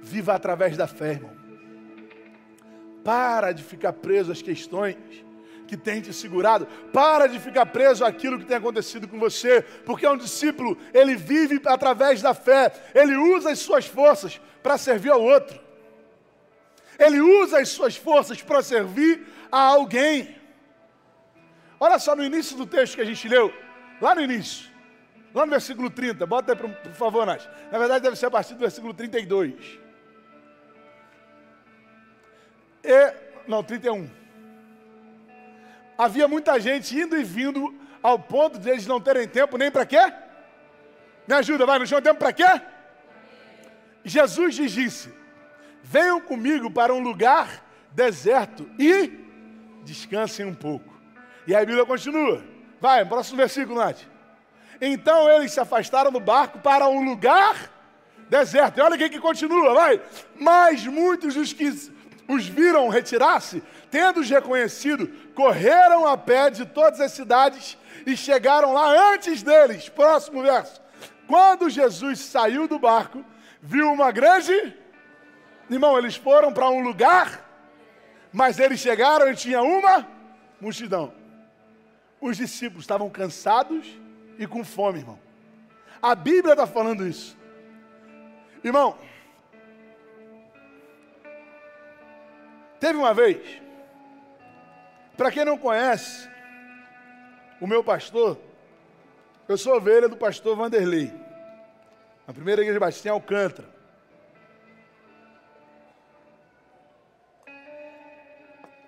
viva 0.00 0.32
através 0.32 0.74
da 0.74 0.86
fé, 0.86 1.10
irmão. 1.10 1.45
Para 3.06 3.52
de 3.52 3.62
ficar 3.62 3.92
preso 3.92 4.32
às 4.32 4.42
questões 4.42 4.96
que 5.68 5.76
tem 5.76 6.00
te 6.00 6.12
segurado. 6.12 6.66
Para 6.92 7.28
de 7.28 7.38
ficar 7.38 7.64
preso 7.66 8.04
àquilo 8.04 8.36
que 8.36 8.44
tem 8.44 8.56
acontecido 8.56 9.06
com 9.06 9.16
você, 9.16 9.62
porque 9.84 10.04
é 10.04 10.10
um 10.10 10.16
discípulo, 10.16 10.76
ele 10.92 11.14
vive 11.14 11.62
através 11.66 12.20
da 12.20 12.34
fé, 12.34 12.72
ele 12.92 13.14
usa 13.14 13.52
as 13.52 13.60
suas 13.60 13.86
forças 13.86 14.40
para 14.60 14.76
servir 14.76 15.12
ao 15.12 15.22
outro. 15.22 15.60
Ele 16.98 17.20
usa 17.20 17.60
as 17.60 17.68
suas 17.68 17.94
forças 17.96 18.42
para 18.42 18.60
servir 18.60 19.24
a 19.52 19.60
alguém. 19.60 20.34
Olha 21.78 22.00
só 22.00 22.16
no 22.16 22.24
início 22.24 22.56
do 22.56 22.66
texto 22.66 22.96
que 22.96 23.02
a 23.02 23.04
gente 23.04 23.28
leu, 23.28 23.54
lá 24.00 24.16
no 24.16 24.20
início, 24.20 24.68
lá 25.32 25.46
no 25.46 25.52
versículo 25.52 25.90
30, 25.90 26.26
bota 26.26 26.54
aí 26.54 26.58
por 26.58 26.92
favor, 26.94 27.24
Nath. 27.24 27.46
Na 27.70 27.78
verdade, 27.78 28.02
deve 28.02 28.16
ser 28.16 28.26
a 28.26 28.30
partir 28.32 28.54
do 28.54 28.58
versículo 28.58 28.92
32. 28.92 29.85
E, 32.86 33.14
não, 33.48 33.62
31. 33.62 34.08
Havia 35.98 36.28
muita 36.28 36.60
gente 36.60 36.96
indo 36.96 37.16
e 37.16 37.24
vindo 37.24 37.74
ao 38.02 38.18
ponto 38.18 38.58
de 38.58 38.70
eles 38.70 38.86
não 38.86 39.00
terem 39.00 39.26
tempo 39.26 39.58
nem 39.58 39.70
para 39.70 39.84
quê? 39.84 40.00
Me 41.26 41.34
ajuda, 41.34 41.66
vai, 41.66 41.78
não 41.78 41.86
tinham 41.86 42.00
tempo 42.00 42.18
para 42.18 42.32
quê? 42.32 42.44
Jesus 44.04 44.56
lhes 44.56 44.70
disse: 44.70 45.12
Venham 45.82 46.20
comigo 46.20 46.70
para 46.70 46.94
um 46.94 47.00
lugar 47.00 47.64
deserto 47.90 48.70
e 48.78 49.10
descansem 49.82 50.46
um 50.46 50.54
pouco. 50.54 50.94
E 51.46 51.54
a 51.54 51.60
Bíblia 51.60 51.84
continua. 51.84 52.44
Vai, 52.80 53.04
próximo 53.04 53.38
versículo, 53.38 53.78
Nath. 53.78 54.02
Então 54.80 55.28
eles 55.30 55.52
se 55.52 55.58
afastaram 55.58 56.12
do 56.12 56.20
barco 56.20 56.58
para 56.58 56.86
um 56.88 57.04
lugar 57.04 57.70
deserto. 58.28 58.78
E 58.78 58.80
olha 58.82 58.98
quem 58.98 59.08
que 59.08 59.18
continua, 59.18 59.74
vai. 59.74 60.00
Mas 60.38 60.86
muitos 60.86 61.34
dos 61.34 61.52
que 61.52 61.95
os 62.28 62.46
viram 62.46 62.88
retirar-se, 62.88 63.62
tendo-os 63.90 64.28
reconhecido, 64.28 65.08
correram 65.34 66.06
a 66.06 66.16
pé 66.16 66.50
de 66.50 66.66
todas 66.66 67.00
as 67.00 67.12
cidades 67.12 67.78
e 68.04 68.16
chegaram 68.16 68.72
lá 68.72 69.12
antes 69.12 69.42
deles. 69.42 69.88
Próximo 69.88 70.42
verso. 70.42 70.80
Quando 71.26 71.70
Jesus 71.70 72.20
saiu 72.20 72.66
do 72.66 72.78
barco, 72.78 73.24
viu 73.60 73.92
uma 73.92 74.10
grande. 74.10 74.76
Irmão, 75.70 75.98
eles 75.98 76.16
foram 76.16 76.52
para 76.52 76.70
um 76.70 76.80
lugar, 76.80 77.44
mas 78.32 78.58
eles 78.58 78.80
chegaram 78.80 79.30
e 79.30 79.34
tinha 79.34 79.62
uma 79.62 80.06
multidão. 80.60 81.12
Os 82.20 82.36
discípulos 82.36 82.84
estavam 82.84 83.10
cansados 83.10 83.86
e 84.38 84.46
com 84.46 84.64
fome, 84.64 85.00
irmão. 85.00 85.18
A 86.00 86.14
Bíblia 86.14 86.52
está 86.52 86.66
falando 86.66 87.06
isso. 87.06 87.36
Irmão, 88.62 88.96
teve 92.80 92.98
uma 92.98 93.14
vez, 93.14 93.60
para 95.16 95.30
quem 95.30 95.44
não 95.44 95.56
conhece, 95.58 96.28
o 97.60 97.66
meu 97.66 97.82
pastor, 97.82 98.38
eu 99.48 99.56
sou 99.56 99.76
ovelha 99.76 100.08
do 100.08 100.16
pastor 100.16 100.56
Vanderlei, 100.56 101.12
na 102.26 102.34
primeira 102.34 102.62
igreja 102.62 102.80
Batista 102.80 103.08
em 103.08 103.12
Alcântara. 103.12 103.76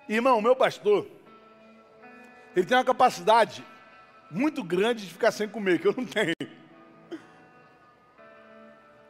Irmão, 0.07 0.41
meu 0.41 0.55
pastor, 0.55 1.07
ele 2.55 2.65
tem 2.65 2.75
uma 2.75 2.83
capacidade 2.83 3.63
muito 4.31 4.63
grande 4.63 5.05
de 5.05 5.13
ficar 5.13 5.31
sem 5.31 5.47
comer, 5.47 5.79
que 5.79 5.87
eu 5.87 5.93
não 5.95 6.05
tenho. 6.05 6.33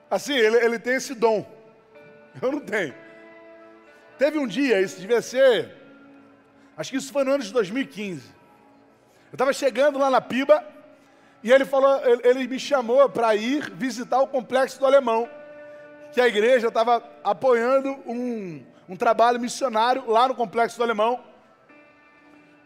Assim, 0.09 0.33
ele, 0.33 0.57
ele 0.57 0.79
tem 0.79 0.95
esse 0.95 1.13
dom. 1.13 1.47
Eu 2.41 2.51
não 2.51 2.59
tenho. 2.59 2.93
Teve 4.19 4.37
um 4.37 4.45
dia, 4.45 4.81
isso 4.81 4.99
devia 4.99 5.21
ser. 5.21 5.73
Acho 6.75 6.91
que 6.91 6.97
isso 6.97 7.11
foi 7.11 7.23
no 7.23 7.31
ano 7.31 7.43
de 7.43 7.53
2015. 7.53 8.27
Eu 9.31 9.35
estava 9.35 9.53
chegando 9.53 9.97
lá 9.97 10.09
na 10.09 10.19
Piba 10.19 10.61
e 11.41 11.49
ele 11.49 11.63
falou, 11.63 12.05
ele, 12.05 12.21
ele 12.25 12.47
me 12.49 12.59
chamou 12.59 13.07
para 13.09 13.33
ir 13.33 13.71
visitar 13.71 14.19
o 14.19 14.27
complexo 14.27 14.77
do 14.77 14.85
Alemão, 14.85 15.29
que 16.11 16.19
a 16.19 16.27
igreja 16.27 16.67
estava 16.67 17.01
apoiando 17.23 17.91
um, 18.05 18.61
um 18.89 18.97
trabalho 18.97 19.39
missionário 19.39 20.03
lá 20.05 20.27
no 20.27 20.35
complexo 20.35 20.75
do 20.75 20.83
Alemão. 20.83 21.23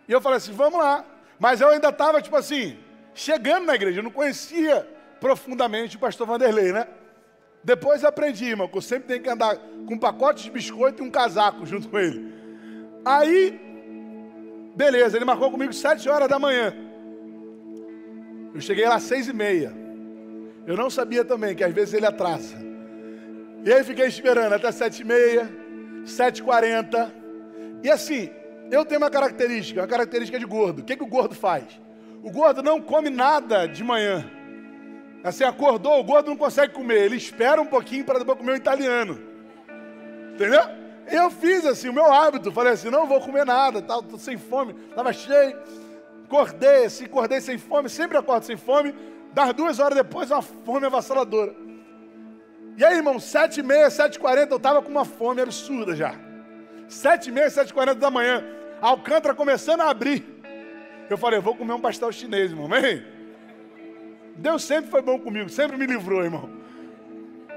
E 0.08 0.12
eu 0.12 0.20
falei 0.20 0.38
assim, 0.38 0.54
vamos 0.54 0.80
lá. 0.80 1.06
Mas 1.38 1.62
eu 1.62 1.70
ainda 1.70 1.89
estava, 1.89 2.20
tipo 2.20 2.36
assim, 2.36 2.80
chegando 3.13 3.68
na 3.68 3.76
igreja, 3.76 4.00
eu 4.00 4.04
não 4.04 4.10
conhecia 4.10 4.89
profundamente 5.20 5.98
o 5.98 6.00
pastor 6.00 6.26
Vanderlei, 6.26 6.72
né? 6.72 6.88
Depois 7.63 8.04
aprendi, 8.04 8.45
irmão, 8.45 8.67
que 8.67 8.78
eu 8.78 8.82
sempre 8.82 9.08
tenho 9.08 9.23
que 9.23 9.30
andar 9.30 9.56
com 9.88 9.93
um 9.93 9.99
pacote 9.99 10.43
de 10.43 10.52
biscoito 10.52 11.02
e 11.02 11.08
um 11.08 11.10
casaco 11.10 11.65
junto 11.65 11.88
com 11.88 11.97
ele. 11.97 12.34
Aí, 13.06 13.60
beleza, 14.76 15.17
ele 15.17 15.26
marcou 15.26 15.49
comigo 15.49 15.71
sete 15.71 16.10
horas 16.10 16.28
da 16.28 16.38
manhã. 16.38 16.73
Eu 18.54 18.60
cheguei 18.62 18.86
lá 18.88 18.95
às 18.95 19.04
seis 19.04 19.28
e 19.28 19.34
meia. 19.34 19.73
Eu 20.67 20.76
não 20.76 20.89
sabia 20.89 21.23
também 21.23 21.56
que 21.56 21.63
às 21.63 21.73
vezes 21.73 21.93
ele 21.93 22.06
atrasa. 22.06 22.56
E 23.63 23.71
aí 23.71 23.84
fiquei 23.84 24.08
esperando 24.08 24.54
até 24.54 24.71
sete 24.71 25.02
e 25.02 25.06
meia, 25.06 25.49
sete 26.06 26.39
e 26.39 26.43
quarenta. 26.43 27.13
E 27.82 27.89
assim, 27.89 28.30
eu 28.69 28.86
tenho 28.86 28.99
uma 28.99 29.10
característica, 29.10 29.82
uma 29.82 29.88
característica 29.88 30.38
de 30.38 30.45
gordo. 30.45 30.80
O 30.80 30.84
que, 30.84 30.97
que 30.97 31.04
o 31.04 31.08
gordo 31.08 31.34
faz? 31.34 31.63
O 32.21 32.30
gordo 32.30 32.62
não 32.62 32.82
come 32.82 33.10
nada 33.10 33.67
de 33.67 33.84
manhã. 33.84 34.30
Assim, 35.24 35.46
acordou, 35.46 36.00
o 36.00 36.04
gordo 36.04 36.30
não 36.30 36.38
consegue 36.38 36.74
comer. 36.74 37.04
Ele 37.04 37.16
espera 37.16 37.62
um 37.62 37.66
pouquinho 37.66 38.04
para 38.04 38.20
depois 38.20 38.38
comer 38.38 38.52
o 38.52 38.58
italiano. 38.58 39.20
Entendeu? 40.34 40.62
Eu 41.10 41.32
fiz 41.32 41.66
assim, 41.66 41.88
o 41.88 41.94
meu 41.94 42.12
hábito. 42.12 42.52
Falei 42.52 42.74
assim, 42.74 42.90
não 42.90 43.08
vou 43.08 43.22
comer 43.22 43.46
nada, 43.46 43.82
tal, 43.82 44.04
sem 44.18 44.38
fome. 44.38 44.76
Estava 44.90 45.14
cheio. 45.14 45.58
Acordei 46.26 46.86
assim, 46.86 47.06
acordei 47.06 47.40
sem 47.40 47.58
fome. 47.58 47.90
Sempre 47.90 48.18
acordo 48.18 48.44
sem 48.44 48.58
fome. 48.58 48.94
Das 49.34 49.54
duas 49.54 49.80
horas 49.80 49.98
depois, 49.98 50.30
uma 50.30 50.42
fome 50.42 50.86
avassaladora. 50.86 51.56
E 52.76 52.84
aí, 52.84 52.98
irmão, 52.98 53.20
sete 53.20 53.62
e 53.62 53.64
meia, 53.64 53.90
sete 53.90 54.16
e 54.16 54.20
quarenta, 54.20 54.54
eu 54.54 54.58
estava 54.58 54.82
com 54.82 54.90
uma 54.90 55.06
fome 55.06 55.42
absurda 55.42 55.96
já. 55.96 56.16
Sete 56.88 57.30
e 57.30 57.32
meia, 57.32 57.50
sete 57.50 57.70
e 57.70 57.74
quarenta 57.74 58.00
da 58.00 58.12
manhã. 58.12 58.44
Alcântara 58.82 59.34
começando 59.34 59.82
a 59.82 59.90
abrir. 59.90 60.24
Eu 61.10 61.18
falei, 61.18 61.38
eu 61.38 61.44
vou 61.44 61.56
comer 61.56 61.74
um 61.74 61.80
pastel 61.80 62.12
chinês, 62.12 62.52
irmão. 62.52 62.68
Vem. 62.68 63.12
Deus 64.36 64.63
sempre 64.63 64.89
foi 64.89 65.02
bom 65.02 65.19
comigo, 65.19 65.50
sempre 65.50 65.78
me 65.78 65.86
livrou, 65.86 66.24
irmão. 66.24 66.50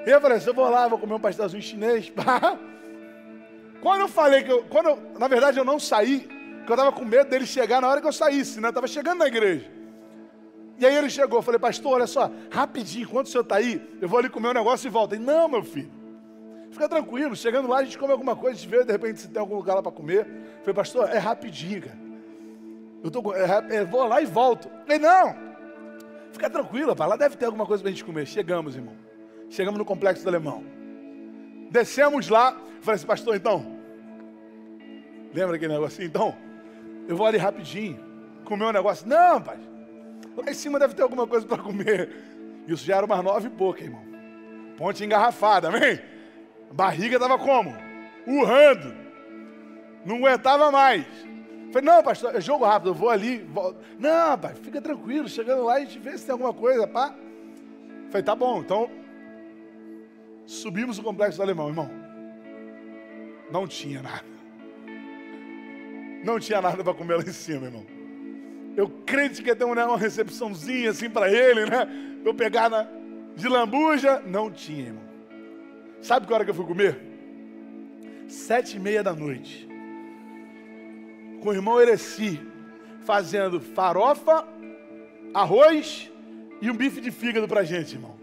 E 0.06 0.10
eu 0.10 0.20
falei 0.20 0.38
assim, 0.38 0.48
eu 0.48 0.54
vou 0.54 0.68
lá, 0.68 0.86
vou 0.86 0.98
comer 0.98 1.14
um 1.14 1.20
pastelzinho 1.20 1.62
chinês. 1.62 2.12
quando 3.82 4.00
eu 4.02 4.08
falei 4.08 4.44
que 4.44 4.52
eu, 4.52 4.64
quando 4.64 4.90
eu, 4.90 4.98
na 5.18 5.26
verdade 5.26 5.58
eu 5.58 5.64
não 5.64 5.80
saí, 5.80 6.20
porque 6.58 6.72
eu 6.72 6.74
estava 6.74 6.92
com 6.92 7.04
medo 7.04 7.28
dele 7.30 7.46
chegar 7.46 7.80
na 7.80 7.88
hora 7.88 8.00
que 8.00 8.06
eu 8.06 8.12
saísse, 8.12 8.60
né? 8.60 8.68
Eu 8.68 8.70
estava 8.70 8.86
chegando 8.86 9.18
na 9.18 9.26
igreja. 9.26 9.70
E 10.78 10.84
aí 10.84 10.94
ele 10.94 11.08
chegou, 11.08 11.38
eu 11.38 11.42
falei, 11.42 11.58
pastor, 11.58 11.94
olha 11.94 12.06
só, 12.06 12.30
rapidinho, 12.50 13.04
enquanto 13.04 13.26
o 13.26 13.30
senhor 13.30 13.42
está 13.42 13.56
aí, 13.56 13.80
eu 14.00 14.08
vou 14.08 14.18
ali 14.18 14.28
comer 14.28 14.48
um 14.48 14.52
negócio 14.52 14.86
e 14.86 14.90
volto. 14.90 15.14
Ele, 15.14 15.24
não, 15.24 15.48
meu 15.48 15.62
filho, 15.62 15.90
fica 16.70 16.88
tranquilo, 16.88 17.34
chegando 17.34 17.66
lá 17.66 17.78
a 17.78 17.84
gente 17.84 17.98
come 17.98 18.12
alguma 18.12 18.36
coisa, 18.36 18.56
a 18.56 18.60
gente 18.60 18.70
vê 18.70 18.84
de 18.84 18.92
repente 18.92 19.20
se 19.20 19.28
tem 19.28 19.40
algum 19.40 19.56
lugar 19.56 19.74
lá 19.74 19.82
para 19.82 19.92
comer. 19.92 20.26
Eu 20.26 20.60
falei, 20.60 20.74
pastor, 20.74 21.08
é 21.08 21.18
rapidinho, 21.18 21.82
cara. 21.82 21.98
Eu, 23.02 23.10
tô, 23.10 23.34
é, 23.34 23.76
é, 23.76 23.84
vou 23.84 24.06
lá 24.06 24.20
e 24.20 24.26
volto. 24.26 24.70
Ele, 24.86 24.98
não, 24.98 25.45
Fica 26.36 26.50
tranquila, 26.50 26.94
pai. 26.94 27.08
Lá 27.08 27.16
deve 27.16 27.34
ter 27.34 27.46
alguma 27.46 27.64
coisa 27.64 27.82
para 27.82 27.88
a 27.88 27.92
gente 27.94 28.04
comer. 28.04 28.26
Chegamos, 28.26 28.76
irmão. 28.76 28.94
Chegamos 29.48 29.78
no 29.78 29.86
complexo 29.86 30.22
do 30.22 30.28
alemão. 30.28 30.62
Descemos 31.70 32.28
lá. 32.28 32.54
Falei 32.82 32.96
assim, 32.96 33.06
pastor, 33.06 33.34
então. 33.34 33.64
Lembra 35.32 35.56
aquele 35.56 35.72
negocinho? 35.72 36.06
Então, 36.06 36.36
eu 37.08 37.16
vou 37.16 37.26
ali 37.26 37.38
rapidinho. 37.38 37.98
Comer 38.44 38.66
um 38.66 38.72
negócio. 38.72 39.08
Não, 39.08 39.40
pai. 39.40 39.58
Lá 40.36 40.50
em 40.50 40.52
cima 40.52 40.78
deve 40.78 40.92
ter 40.92 41.00
alguma 41.00 41.26
coisa 41.26 41.46
para 41.46 41.62
comer. 41.62 42.10
Isso 42.68 42.84
já 42.84 42.96
era 42.96 43.06
umas 43.06 43.24
nove 43.24 43.46
e 43.46 43.50
pouca, 43.50 43.82
irmão. 43.82 44.04
Ponte 44.76 45.02
engarrafada, 45.02 45.68
amém? 45.68 45.98
Barriga 46.70 47.16
estava 47.16 47.38
como? 47.38 47.74
Urrando. 48.26 48.94
Não 50.04 50.16
aguentava 50.16 50.70
mais. 50.70 51.06
Falei, 51.76 51.90
não, 51.90 52.02
pastor, 52.02 52.34
é 52.34 52.40
jogo 52.40 52.64
rápido, 52.64 52.88
eu 52.88 52.94
vou 52.94 53.10
ali, 53.10 53.36
volto. 53.36 53.78
Não, 53.98 54.38
pai, 54.38 54.54
fica 54.54 54.80
tranquilo, 54.80 55.28
chegando 55.28 55.62
lá 55.62 55.74
a 55.74 55.80
gente 55.80 55.98
vê 55.98 56.16
se 56.16 56.24
tem 56.24 56.32
alguma 56.32 56.54
coisa, 56.54 56.86
pá. 56.86 57.14
Falei, 58.08 58.22
tá 58.22 58.34
bom, 58.34 58.62
então 58.62 58.90
subimos 60.46 60.98
o 60.98 61.02
complexo 61.02 61.36
do 61.36 61.42
alemão, 61.42 61.68
irmão. 61.68 61.90
Não 63.50 63.66
tinha 63.66 64.00
nada. 64.00 64.24
Não 66.24 66.40
tinha 66.40 66.62
nada 66.62 66.82
para 66.82 66.94
comer 66.94 67.16
lá 67.16 67.22
em 67.22 67.32
cima, 67.32 67.66
irmão. 67.66 67.84
Eu 68.74 68.88
crente 69.04 69.42
que 69.42 69.50
ia 69.50 69.56
ter 69.56 69.64
uma 69.64 69.98
recepçãozinha 69.98 70.88
assim 70.88 71.10
para 71.10 71.30
ele, 71.30 71.66
né? 71.66 71.86
Eu 72.24 72.32
pegar 72.32 72.70
na, 72.70 72.88
de 73.34 73.48
lambuja. 73.48 74.22
Não 74.24 74.50
tinha, 74.50 74.86
irmão. 74.86 75.04
Sabe 76.00 76.26
que 76.26 76.32
hora 76.32 76.42
que 76.42 76.50
eu 76.50 76.54
fui 76.54 76.64
comer? 76.64 76.98
Sete 78.28 78.78
e 78.78 78.80
meia 78.80 79.02
da 79.02 79.12
noite 79.12 79.75
com 81.46 81.50
o 81.50 81.54
irmão 81.54 81.80
Ereci, 81.80 82.44
fazendo 83.04 83.60
farofa, 83.60 84.44
arroz 85.32 86.10
e 86.60 86.68
um 86.68 86.74
bife 86.74 87.00
de 87.00 87.12
fígado 87.12 87.46
pra 87.46 87.62
gente, 87.62 87.94
irmão. 87.94 88.16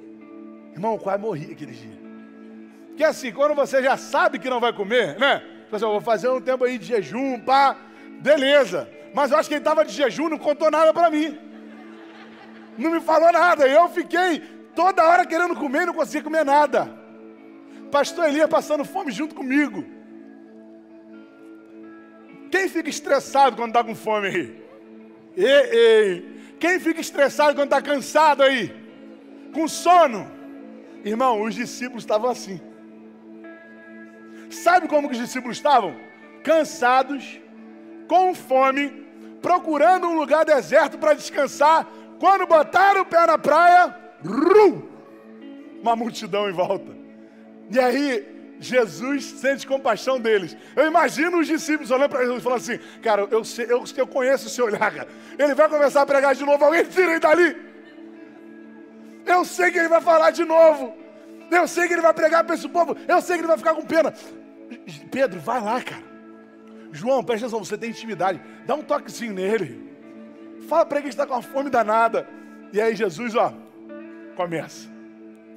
Irmão, 0.73 0.97
quase 0.97 1.21
morri 1.21 1.53
aquele 1.53 1.71
dia. 1.71 1.97
Que 2.97 3.03
assim, 3.05 3.31
quando 3.31 3.55
você 3.55 3.81
já 3.81 3.95
sabe 3.95 4.39
que 4.39 4.49
não 4.49 4.59
vai 4.59 4.73
comer, 4.73 5.17
né? 5.17 5.41
Você 5.71 5.85
vou 5.85 6.01
fazer 6.01 6.27
um 6.27 6.41
tempo 6.41 6.65
aí 6.65 6.77
de 6.77 6.87
jejum, 6.87 7.39
pá, 7.39 7.77
beleza. 8.19 8.89
Mas 9.13 9.31
eu 9.31 9.37
acho 9.37 9.47
que 9.47 9.55
ele 9.55 9.61
estava 9.61 9.85
de 9.85 9.93
jejum, 9.93 10.27
não 10.27 10.37
contou 10.37 10.69
nada 10.69 10.93
para 10.93 11.09
mim. 11.09 11.39
Não 12.77 12.91
me 12.91 12.99
falou 12.99 13.31
nada. 13.31 13.65
Eu 13.65 13.87
fiquei 13.87 14.41
toda 14.75 15.01
hora 15.01 15.25
querendo 15.25 15.55
comer 15.55 15.85
não 15.85 15.93
conseguia 15.93 16.23
comer 16.23 16.43
nada. 16.43 16.93
Pastor 17.89 18.25
Elias 18.25 18.49
passando 18.49 18.83
fome 18.83 19.13
junto 19.13 19.33
comigo. 19.33 19.92
Quem 22.53 22.69
fica 22.69 22.87
estressado 22.87 23.55
quando 23.55 23.69
está 23.69 23.83
com 23.83 23.95
fome 23.95 24.27
aí? 24.27 24.63
Ei, 25.35 25.79
ei. 25.79 26.55
Quem 26.59 26.79
fica 26.79 27.01
estressado 27.01 27.55
quando 27.55 27.63
está 27.63 27.81
cansado 27.81 28.43
aí? 28.43 28.71
Com 29.51 29.67
sono? 29.67 30.29
Irmão, 31.03 31.41
os 31.41 31.55
discípulos 31.55 32.03
estavam 32.03 32.29
assim. 32.29 32.61
Sabe 34.51 34.87
como 34.87 35.07
que 35.09 35.15
os 35.15 35.19
discípulos 35.19 35.57
estavam? 35.57 35.95
Cansados, 36.43 37.41
com 38.07 38.35
fome, 38.35 39.03
procurando 39.41 40.05
um 40.05 40.13
lugar 40.13 40.45
deserto 40.45 40.99
para 40.99 41.15
descansar. 41.15 41.87
Quando 42.19 42.45
botaram 42.45 43.01
o 43.01 43.05
pé 43.05 43.25
na 43.25 43.39
praia, 43.39 43.97
rum, 44.23 44.83
uma 45.81 45.95
multidão 45.95 46.47
em 46.47 46.53
volta. 46.53 46.95
E 47.71 47.79
aí 47.79 48.42
Jesus 48.67 49.25
sente 49.25 49.67
compaixão 49.67 50.19
deles. 50.19 50.55
Eu 50.75 50.87
imagino 50.87 51.39
os 51.39 51.47
discípulos 51.47 51.91
olhando 51.91 52.09
para 52.09 52.21
Jesus 52.21 52.39
e 52.39 52.43
falando 52.43 52.59
assim: 52.59 52.79
Cara, 53.01 53.27
eu, 53.29 53.43
sei, 53.43 53.65
eu, 53.69 53.83
eu 53.95 54.07
conheço 54.07 54.47
o 54.47 54.49
seu 54.49 54.65
olhar, 54.65 54.91
cara. 54.91 55.07
Ele 55.37 55.53
vai 55.53 55.69
começar 55.69 56.01
a 56.01 56.05
pregar 56.05 56.33
de 56.35 56.45
novo, 56.45 56.63
alguém 56.63 56.83
tira 56.85 57.11
ele 57.11 57.19
dali. 57.19 57.55
Eu 59.25 59.45
sei 59.45 59.71
que 59.71 59.77
ele 59.77 59.87
vai 59.87 60.01
falar 60.01 60.31
de 60.31 60.43
novo. 60.43 60.95
Eu 61.49 61.67
sei 61.67 61.87
que 61.87 61.93
ele 61.93 62.01
vai 62.01 62.13
pregar 62.13 62.43
para 62.43 62.55
esse 62.55 62.67
povo. 62.67 62.95
Eu 63.07 63.21
sei 63.21 63.35
que 63.35 63.41
ele 63.41 63.47
vai 63.47 63.57
ficar 63.57 63.73
com 63.73 63.85
pena. 63.85 64.13
Pedro, 65.11 65.39
vai 65.39 65.61
lá, 65.61 65.81
cara. 65.81 66.03
João, 66.91 67.23
presta 67.23 67.47
atenção, 67.47 67.63
você 67.63 67.77
tem 67.77 67.89
intimidade. 67.89 68.41
Dá 68.65 68.75
um 68.75 68.83
toquezinho 68.83 69.33
nele. 69.33 69.91
Fala 70.67 70.85
para 70.85 70.99
ele 70.99 71.07
que 71.07 71.09
está 71.09 71.25
com 71.25 71.33
uma 71.33 71.41
fome 71.41 71.69
danada. 71.69 72.27
E 72.71 72.79
aí 72.79 72.95
Jesus, 72.95 73.35
ó, 73.35 73.53
começa. 74.35 74.89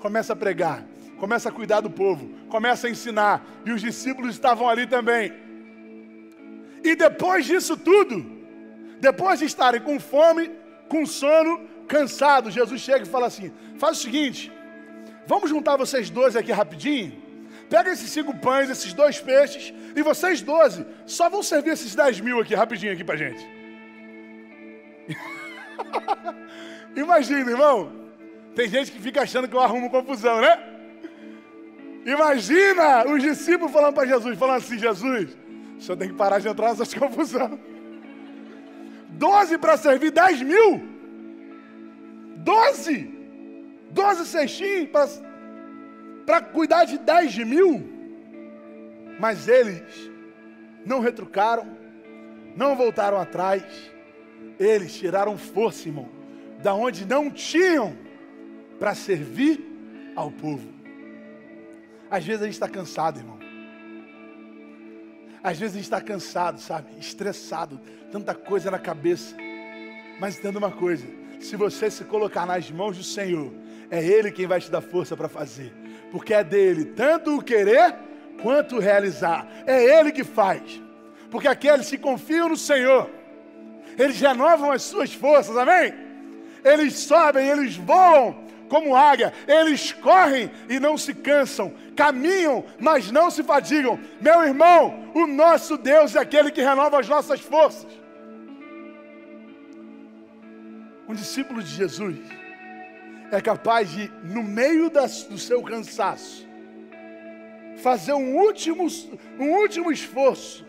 Começa 0.01 0.33
a 0.33 0.37
pregar. 0.37 0.85
Começa 1.19 1.49
a 1.49 1.53
cuidar 1.53 1.81
do 1.81 1.91
povo. 1.91 2.29
Começa 2.49 2.87
a 2.87 2.91
ensinar. 2.91 3.45
E 3.65 3.73
os 3.73 3.81
discípulos 3.81 4.35
estavam 4.35 4.69
ali 4.69 4.87
também. 4.87 5.33
E 6.85 6.95
depois 6.95 7.45
disso 7.47 7.77
tudo, 7.77 8.25
depois 9.01 9.39
de 9.41 9.47
estarem 9.47 9.81
com 9.81 9.99
fome, 9.99 10.51
com 10.89 11.05
sono, 11.05 11.61
cansados, 11.89 12.55
Jesus 12.55 12.81
chega 12.81 13.05
e 13.05 13.09
fala 13.09 13.27
assim: 13.27 13.53
faz 13.79 13.99
o 13.99 14.03
seguinte, 14.03 14.53
vamos 15.27 15.51
juntar 15.51 15.77
vocês 15.77 16.11
doze 16.11 16.39
aqui 16.39 16.53
rapidinho. 16.53 17.25
Pega 17.69 17.91
esses 17.91 18.11
cinco 18.11 18.37
pães, 18.37 18.71
esses 18.71 18.93
dois 18.93 19.21
peixes, 19.21 19.75
e 19.97 20.03
vocês 20.03 20.41
doze 20.41 20.87
só 21.05 21.29
vão 21.29 21.43
servir 21.43 21.71
esses 21.71 21.95
dez 21.95 22.21
mil 22.21 22.41
aqui 22.41 22.55
rapidinho 22.55 22.93
aqui 22.93 23.03
pra 23.03 23.17
gente. 23.17 23.45
Imagina, 26.95 27.51
irmão. 27.51 27.93
Tem 28.55 28.69
gente 28.69 28.91
que 28.91 29.01
fica 29.01 29.23
achando 29.23 29.49
que 29.49 29.55
eu 29.55 29.61
arrumo 29.61 29.91
confusão, 29.91 30.41
né? 30.41 30.76
Imagina 32.07 33.05
os 33.05 33.21
discípulos 33.21 33.73
falando 33.73 33.95
para 33.95 34.07
Jesus, 34.07 34.39
falando 34.39 34.59
assim, 34.59 34.79
Jesus, 34.79 35.37
o 35.77 35.83
senhor 35.83 35.99
tem 35.99 36.09
que 36.09 36.15
parar 36.15 36.39
de 36.39 36.47
entrar 36.47 36.69
nessas 36.69 36.95
confusão. 36.95 37.59
Doze 39.09 39.59
para 39.59 39.77
servir 39.77 40.13
dez 40.13 40.41
mil. 40.41 40.81
Doze. 42.37 43.13
Doze 43.91 44.25
cestinhos 44.25 44.89
para 46.25 46.41
cuidar 46.41 46.85
de 46.85 46.97
dez 46.99 47.37
mil. 47.39 47.85
Mas 49.19 49.49
eles 49.49 49.83
não 50.85 51.01
retrucaram, 51.01 51.67
não 52.55 52.77
voltaram 52.77 53.19
atrás. 53.19 53.65
Eles 54.61 54.95
tiraram 54.95 55.37
força, 55.37 55.89
irmão, 55.89 56.09
da 56.63 56.73
onde 56.73 57.05
não 57.05 57.33
tinham 57.33 57.97
para 58.79 58.95
servir 58.95 59.61
ao 60.15 60.31
povo. 60.31 60.76
Às 62.11 62.25
vezes 62.25 62.43
a 62.43 62.45
gente 62.45 62.55
está 62.55 62.69
cansado, 62.69 63.19
irmão. 63.19 63.39
Às 65.43 65.59
vezes 65.59 65.75
a 65.75 65.79
gente 65.79 65.85
está 65.85 66.01
cansado, 66.01 66.61
sabe? 66.61 66.99
Estressado, 66.99 67.81
tanta 68.11 68.35
coisa 68.35 68.71
na 68.71 68.79
cabeça. 68.79 69.37
Mas 70.19 70.39
entenda 70.39 70.59
uma 70.59 70.71
coisa: 70.71 71.07
se 71.41 71.57
você 71.57 71.91
se 71.91 72.05
colocar 72.05 72.47
nas 72.47 72.71
mãos 72.71 72.97
do 72.97 73.05
Senhor, 73.05 73.53
é 73.91 74.05
Ele 74.05 74.31
quem 74.31 74.47
vai 74.47 74.61
te 74.61 74.71
dar 74.71 74.81
força 74.81 75.17
para 75.17 75.29
fazer. 75.29 75.73
Porque 76.11 76.35
é 76.35 76.43
dele 76.43 76.85
tanto 76.85 77.37
o 77.37 77.43
querer 77.43 77.95
quanto 78.43 78.77
o 78.77 78.81
realizar. 78.81 79.47
É 79.67 79.99
Ele 79.99 80.13
que 80.13 80.25
faz. 80.25 80.81
Porque 81.31 81.49
aqueles 81.49 81.91
que 81.91 81.99
confiam 81.99 82.49
no 82.49 82.57
Senhor, 82.57 83.11
eles 83.99 84.21
renovam 84.21 84.71
as 84.71 84.83
suas 84.83 85.13
forças, 85.13 85.57
amém? 85.57 85.93
Eles 86.65 86.95
sobem, 86.95 87.49
eles 87.49 87.77
voam 87.77 88.46
como 88.69 88.97
águia, 88.97 89.33
eles 89.47 89.93
correm 89.93 90.51
e 90.69 90.79
não 90.79 90.97
se 90.97 91.15
cansam, 91.15 91.73
caminham, 91.97 92.65
mas 92.79 93.11
não 93.11 93.31
se 93.31 93.43
fadigam. 93.43 93.99
Meu 94.21 94.43
irmão, 94.43 95.11
o 95.15 95.27
nosso 95.27 95.77
Deus 95.77 96.15
é 96.15 96.21
aquele 96.21 96.51
que 96.51 96.61
renova 96.61 97.01
as 97.01 97.09
nossas 97.09 97.41
forças. 97.41 97.91
Um 101.09 101.15
discípulo 101.15 101.63
de 101.63 101.71
Jesus 101.71 102.19
é 103.31 103.41
capaz 103.41 103.91
de, 103.91 104.11
no 104.25 104.43
meio 104.43 104.91
das, 104.91 105.23
do 105.25 105.39
seu 105.39 105.63
cansaço, 105.63 106.47
fazer 107.77 108.13
um 108.13 108.37
último, 108.37 108.87
um 109.39 109.51
último 109.53 109.93
esforço 109.93 110.67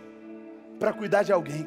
para 0.80 0.94
cuidar 0.94 1.24
de 1.24 1.32
alguém, 1.32 1.66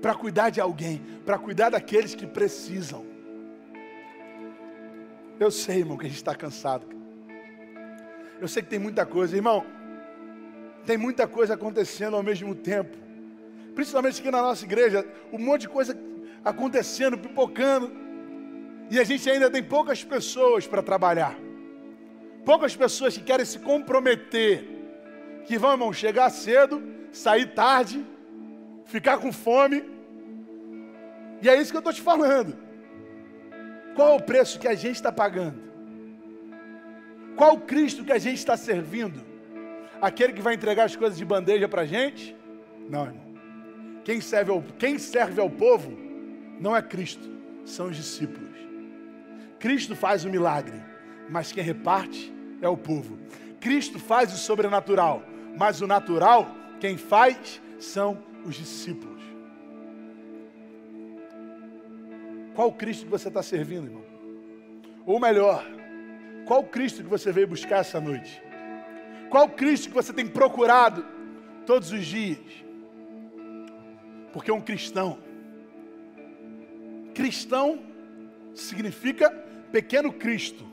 Para 0.00 0.14
cuidar 0.14 0.50
de 0.50 0.60
alguém, 0.60 1.02
para 1.26 1.36
cuidar 1.36 1.70
daqueles 1.70 2.14
que 2.14 2.24
precisam. 2.24 3.04
Eu 5.40 5.50
sei, 5.50 5.78
irmão, 5.78 5.96
que 5.96 6.06
a 6.06 6.08
gente 6.08 6.18
está 6.18 6.34
cansado. 6.34 6.86
Eu 8.40 8.48
sei 8.48 8.62
que 8.62 8.68
tem 8.68 8.78
muita 8.78 9.06
coisa, 9.06 9.36
irmão. 9.36 9.64
Tem 10.84 10.96
muita 10.96 11.28
coisa 11.28 11.54
acontecendo 11.54 12.16
ao 12.16 12.22
mesmo 12.22 12.54
tempo. 12.54 12.96
Principalmente 13.74 14.20
aqui 14.20 14.30
na 14.30 14.42
nossa 14.42 14.64
igreja, 14.64 15.06
um 15.32 15.38
monte 15.38 15.62
de 15.62 15.68
coisa 15.68 15.96
acontecendo, 16.44 17.16
pipocando. 17.16 17.92
E 18.90 18.98
a 18.98 19.04
gente 19.04 19.28
ainda 19.30 19.50
tem 19.50 19.62
poucas 19.62 20.02
pessoas 20.02 20.66
para 20.66 20.82
trabalhar. 20.82 21.36
Poucas 22.44 22.74
pessoas 22.74 23.16
que 23.16 23.22
querem 23.22 23.46
se 23.46 23.58
comprometer. 23.58 24.64
Que 25.44 25.56
vão, 25.56 25.72
irmão, 25.72 25.92
chegar 25.92 26.30
cedo, 26.30 26.82
sair 27.12 27.54
tarde, 27.54 28.04
ficar 28.86 29.18
com 29.18 29.32
fome. 29.32 29.84
E 31.40 31.48
é 31.48 31.60
isso 31.60 31.70
que 31.70 31.76
eu 31.76 31.80
estou 31.80 31.92
te 31.92 32.02
falando. 32.02 32.67
Qual 33.98 34.14
o 34.14 34.22
preço 34.22 34.60
que 34.60 34.68
a 34.68 34.76
gente 34.76 34.94
está 34.94 35.10
pagando? 35.10 35.60
Qual 37.34 37.54
o 37.54 37.60
Cristo 37.60 38.04
que 38.04 38.12
a 38.12 38.18
gente 38.18 38.36
está 38.36 38.56
servindo? 38.56 39.20
Aquele 40.00 40.32
que 40.32 40.40
vai 40.40 40.54
entregar 40.54 40.84
as 40.84 40.94
coisas 40.94 41.18
de 41.18 41.24
bandeja 41.24 41.68
para 41.68 41.82
a 41.82 41.84
gente? 41.84 42.36
Não, 42.88 43.06
irmão. 43.06 43.34
Quem 44.04 44.20
serve, 44.20 44.52
ao, 44.52 44.62
quem 44.62 45.00
serve 45.00 45.40
ao 45.40 45.50
povo 45.50 45.98
não 46.60 46.76
é 46.76 46.80
Cristo, 46.80 47.28
são 47.64 47.88
os 47.88 47.96
discípulos. 47.96 48.56
Cristo 49.58 49.96
faz 49.96 50.24
o 50.24 50.30
milagre, 50.30 50.80
mas 51.28 51.50
quem 51.50 51.64
reparte 51.64 52.32
é 52.62 52.68
o 52.68 52.76
povo. 52.76 53.18
Cristo 53.58 53.98
faz 53.98 54.32
o 54.32 54.36
sobrenatural, 54.36 55.24
mas 55.56 55.80
o 55.80 55.88
natural, 55.88 56.48
quem 56.78 56.96
faz 56.96 57.60
são 57.80 58.22
os 58.44 58.54
discípulos. 58.54 59.17
Qual 62.58 62.72
Cristo 62.72 63.04
que 63.04 63.10
você 63.12 63.28
está 63.28 63.40
servindo, 63.40 63.86
irmão? 63.86 64.04
Ou 65.06 65.20
melhor, 65.20 65.64
qual 66.44 66.64
Cristo 66.64 67.04
que 67.04 67.08
você 67.08 67.30
veio 67.30 67.46
buscar 67.46 67.76
essa 67.76 68.00
noite? 68.00 68.42
Qual 69.30 69.48
Cristo 69.48 69.90
que 69.90 69.94
você 69.94 70.12
tem 70.12 70.26
procurado 70.26 71.06
todos 71.64 71.92
os 71.92 72.04
dias? 72.04 72.40
Porque 74.32 74.50
um 74.50 74.60
cristão, 74.60 75.20
cristão 77.14 77.78
significa 78.56 79.30
pequeno 79.70 80.12
Cristo. 80.12 80.66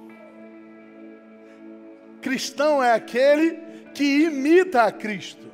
Cristão 2.19 2.83
é 2.83 2.93
aquele 2.93 3.59
que 3.93 4.23
imita 4.23 4.85
a 4.85 4.91
Cristo. 4.91 5.45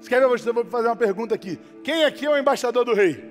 Você 0.00 0.08
ver? 0.08 0.24
Eu 0.24 0.54
vou 0.54 0.64
fazer 0.64 0.88
uma 0.88 0.96
pergunta 0.96 1.34
aqui. 1.34 1.58
Quem 1.84 2.06
aqui 2.06 2.24
é 2.24 2.30
o 2.30 2.38
embaixador 2.38 2.86
do 2.86 2.94
rei? 2.94 3.27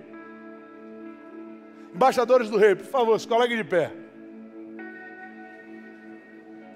Embaixadores 1.98 2.48
do 2.48 2.58
rei, 2.58 2.76
por 2.76 2.86
favor, 2.86 3.20
se 3.20 3.28
coloquem 3.28 3.58
de 3.58 3.64
pé. 3.64 3.92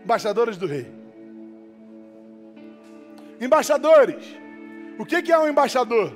Embaixadores 0.03 0.57
do 0.57 0.65
rei. 0.65 0.91
Embaixadores. 3.39 4.25
O 4.97 5.05
que 5.05 5.31
é 5.31 5.37
um 5.37 5.47
embaixador? 5.47 6.11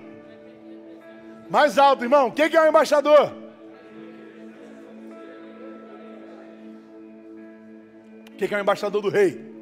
Mais 1.52 1.78
alto, 1.78 2.04
irmão. 2.04 2.30
O 2.30 2.32
que 2.32 2.42
é 2.42 2.60
um 2.60 2.68
embaixador? 2.68 3.32
O 8.32 8.36
que 8.36 8.52
é 8.52 8.58
um 8.58 8.62
embaixador 8.62 9.04
do 9.04 9.10
rei? 9.10 9.54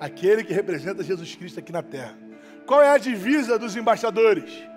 Aquele 0.00 0.42
que 0.42 0.54
representa 0.54 1.02
Jesus 1.02 1.34
Cristo 1.34 1.60
aqui 1.60 1.70
na 1.70 1.82
terra. 1.82 2.16
Qual 2.64 2.80
é 2.80 2.88
a 2.88 2.96
divisa 2.96 3.58
dos 3.58 3.76
embaixadores? 3.76 4.71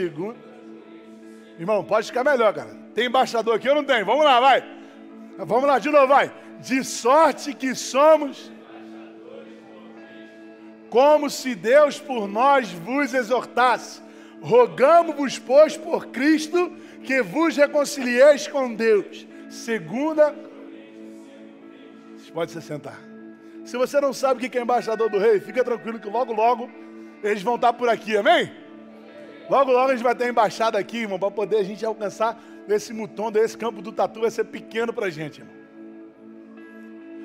Segundo. 0.00 0.36
Irmão, 1.58 1.84
pode 1.84 2.06
ficar 2.06 2.24
melhor, 2.24 2.54
cara. 2.54 2.74
Tem 2.94 3.06
embaixador 3.06 3.56
aqui 3.56 3.68
ou 3.68 3.74
não 3.74 3.84
tem? 3.84 4.02
Vamos 4.02 4.24
lá, 4.24 4.40
vai. 4.40 4.64
Vamos 5.36 5.64
lá, 5.64 5.78
de 5.78 5.90
novo, 5.90 6.06
vai. 6.06 6.32
De 6.58 6.82
sorte 6.82 7.52
que 7.52 7.74
somos. 7.74 8.50
Como 10.88 11.28
se 11.28 11.54
Deus 11.54 12.00
por 12.00 12.26
nós 12.26 12.72
vos 12.72 13.12
exortasse. 13.12 14.00
Rogamos-vos, 14.40 15.38
pois, 15.38 15.76
por 15.76 16.06
Cristo, 16.06 16.72
que 17.04 17.20
vos 17.20 17.56
reconcilieis 17.56 18.48
com 18.48 18.74
Deus. 18.74 19.26
Segunda. 19.50 20.34
Você 22.16 22.32
pode 22.32 22.52
se 22.52 22.62
sentar. 22.62 22.98
Se 23.66 23.76
você 23.76 24.00
não 24.00 24.14
sabe 24.14 24.46
o 24.46 24.50
que 24.50 24.56
é 24.58 24.62
embaixador 24.62 25.10
do 25.10 25.18
rei, 25.18 25.40
fica 25.40 25.62
tranquilo 25.62 26.00
que 26.00 26.08
logo, 26.08 26.32
logo 26.32 26.70
eles 27.22 27.42
vão 27.42 27.56
estar 27.56 27.74
por 27.74 27.90
aqui, 27.90 28.16
amém? 28.16 28.50
Logo, 29.50 29.72
logo 29.72 29.90
a 29.90 29.94
gente 29.96 30.04
vai 30.04 30.14
ter 30.14 30.28
embaixada 30.28 30.78
aqui, 30.78 30.98
irmão, 30.98 31.18
para 31.18 31.28
poder 31.28 31.56
a 31.56 31.64
gente 31.64 31.84
alcançar 31.84 32.40
esse 32.68 32.92
mutondo, 32.92 33.36
esse 33.36 33.58
campo 33.58 33.82
do 33.82 33.90
tatu 33.90 34.20
vai 34.20 34.30
ser 34.30 34.44
pequeno 34.44 34.92
para 34.92 35.06
a 35.06 35.10
gente, 35.10 35.40
irmão. 35.40 35.56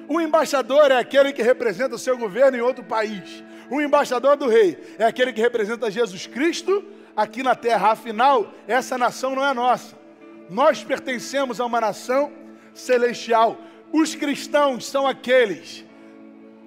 O 0.08 0.20
embaixador 0.20 0.90
é 0.90 0.98
aquele 0.98 1.32
que 1.32 1.44
representa 1.44 1.94
o 1.94 2.00
seu 2.00 2.18
governo 2.18 2.58
em 2.58 2.62
outro 2.62 2.84
país. 2.84 3.44
O 3.70 3.80
embaixador 3.80 4.36
do 4.38 4.48
rei 4.48 4.96
é 4.98 5.06
aquele 5.06 5.32
que 5.32 5.40
representa 5.40 5.92
Jesus 5.92 6.26
Cristo 6.26 6.84
aqui 7.16 7.44
na 7.44 7.54
terra. 7.54 7.92
Afinal, 7.92 8.52
essa 8.68 8.98
nação 8.98 9.36
não 9.36 9.46
é 9.46 9.54
nossa. 9.54 9.96
Nós 10.50 10.84
pertencemos 10.84 11.60
a 11.60 11.66
uma 11.66 11.80
nação 11.80 12.32
celestial. 12.74 13.56
Os 13.94 14.16
cristãos 14.16 14.88
são 14.88 15.06
aqueles 15.06 15.86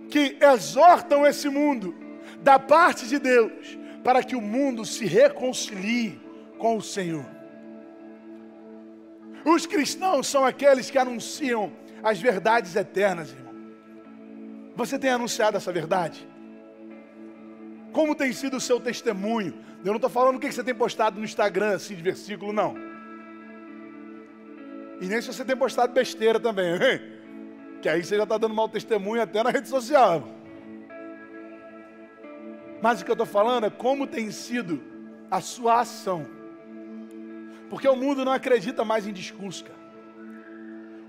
que 0.09 0.37
exortam 0.41 1.27
esse 1.27 1.49
mundo 1.49 1.97
da 2.41 2.61
parte 2.61 3.09
de 3.09 3.19
Deus 3.19 3.77
para 4.03 4.23
que 4.23 4.37
o 4.37 4.41
mundo 4.41 4.85
se 4.85 5.07
reconcilie 5.07 6.21
com 6.59 6.77
o 6.77 6.83
Senhor. 6.83 7.27
Os 9.45 9.67
cristãos 9.67 10.27
são 10.27 10.45
aqueles 10.45 10.91
que 10.91 10.99
anunciam 10.99 11.73
as 12.03 12.21
verdades 12.21 12.77
eternas, 12.77 13.31
irmão. 13.31 13.55
Você 14.77 14.99
tem 14.99 15.11
anunciado 15.11 15.57
essa 15.57 15.73
verdade? 15.73 16.27
Como 17.93 18.15
tem 18.15 18.33
sido 18.33 18.59
o 18.59 18.61
seu 18.61 18.79
testemunho? 18.79 19.55
Eu 19.85 19.89
não 19.89 19.97
estou 19.97 20.11
falando 20.11 20.37
o 20.37 20.41
que 20.41 20.51
você 20.51 20.63
tem 20.63 20.75
postado 20.75 21.19
no 21.19 21.25
Instagram, 21.25 21.75
assim, 21.75 21.95
de 21.95 22.03
versículo, 22.03 22.53
não. 22.53 22.75
E 25.01 25.07
nem 25.07 25.21
se 25.21 25.29
você 25.29 25.45
tem 25.45 25.57
postado 25.57 25.93
besteira 25.93 26.39
também, 26.41 26.73
hein? 26.75 27.01
Que 27.81 27.89
aí 27.89 28.05
você 28.05 28.17
já 28.17 28.25
está 28.25 28.37
dando 28.37 28.55
mau 28.55 28.69
testemunho 28.69 29.23
até 29.23 29.43
na 29.43 29.51
rede 29.51 29.69
social. 29.69 30.38
Mas 32.81 33.01
o 33.01 33.05
que 33.05 33.11
eu 33.11 33.15
estou 33.15 33.27
falando 33.27 33.67
é 33.67 33.71
como 33.71 34.07
tem 34.07 34.31
sido 34.31 34.81
a 35.31 35.41
sua 35.41 35.81
ação. 35.81 36.27
Porque 37.69 37.89
o 37.89 37.97
mundo 37.97 38.25
não 38.25 38.33
acredita 38.33 38.85
mais 38.85 39.07
em 39.07 39.13
discurso, 39.13 39.65
cara. 39.65 39.79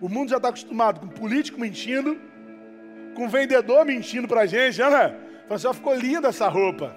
O 0.02 0.10
mundo 0.10 0.30
já 0.30 0.38
está 0.38 0.50
acostumado 0.50 1.00
com 1.00 1.08
político 1.08 1.60
mentindo, 1.60 2.20
com 3.16 3.28
vendedor 3.28 3.86
mentindo 3.86 4.28
para 4.28 4.42
a 4.42 4.46
gente, 4.46 4.80
né? 4.80 5.16
Falei 5.48 5.56
assim, 5.56 5.74
ficou 5.74 5.96
linda 5.96 6.30
essa 6.30 6.48
roupa. 6.48 6.96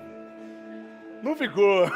Não 1.22 1.36
ficou. 1.36 1.90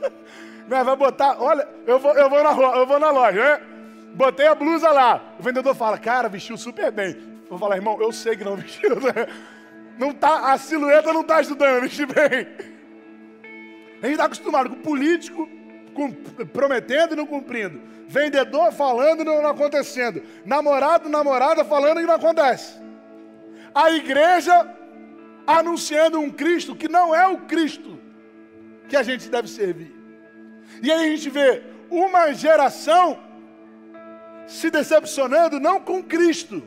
Mas 0.68 0.84
vai 0.84 0.96
botar, 0.96 1.40
olha, 1.40 1.66
eu 1.86 1.98
vou, 1.98 2.12
eu 2.14 2.28
vou, 2.28 2.42
na, 2.42 2.50
eu 2.50 2.86
vou 2.86 2.98
na 2.98 3.10
loja, 3.10 3.40
né? 3.40 3.66
Botei 4.14 4.46
a 4.46 4.54
blusa 4.54 4.90
lá. 4.90 5.22
O 5.38 5.42
vendedor 5.42 5.74
fala, 5.74 5.98
cara, 5.98 6.28
vestiu 6.28 6.56
super 6.56 6.90
bem. 6.90 7.16
Eu 7.44 7.50
vou 7.50 7.58
falar, 7.58 7.76
irmão, 7.76 8.00
eu 8.00 8.12
sei 8.12 8.36
que 8.36 8.44
não 8.44 8.56
vestiu. 8.56 8.96
Não 9.98 10.12
tá, 10.12 10.52
a 10.52 10.58
silhueta 10.58 11.12
não 11.12 11.22
está 11.22 11.36
ajudando, 11.36 11.82
vestir 11.88 12.06
bem. 12.06 12.46
A 14.02 14.06
gente 14.06 14.12
está 14.12 14.24
acostumado 14.24 14.70
com 14.70 14.76
político 14.76 15.48
com, 15.96 16.12
prometendo 16.46 17.14
e 17.14 17.16
não 17.16 17.26
cumprindo. 17.26 17.80
Vendedor 18.06 18.70
falando 18.70 19.22
e 19.22 19.24
não 19.24 19.46
acontecendo. 19.46 20.22
Namorado, 20.44 21.08
namorada 21.08 21.64
falando 21.64 22.00
e 22.00 22.04
não 22.04 22.14
acontece. 22.14 22.78
A 23.74 23.90
igreja 23.90 24.74
anunciando 25.46 26.20
um 26.20 26.30
Cristo 26.30 26.76
que 26.76 26.88
não 26.88 27.14
é 27.14 27.26
o 27.26 27.38
Cristo 27.38 27.98
que 28.88 28.96
a 28.96 29.02
gente 29.02 29.28
deve 29.28 29.48
servir. 29.48 29.92
E 30.82 30.92
aí 30.92 31.06
a 31.06 31.16
gente 31.16 31.30
vê 31.30 31.62
uma 31.90 32.32
geração 32.32 33.18
se 34.46 34.70
decepcionando 34.70 35.58
não 35.58 35.80
com 35.80 36.02
Cristo, 36.02 36.62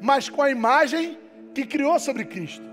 mas 0.00 0.28
com 0.28 0.40
a 0.40 0.50
imagem 0.50 1.18
que 1.54 1.66
criou 1.66 1.98
sobre 1.98 2.24
Cristo. 2.24 2.64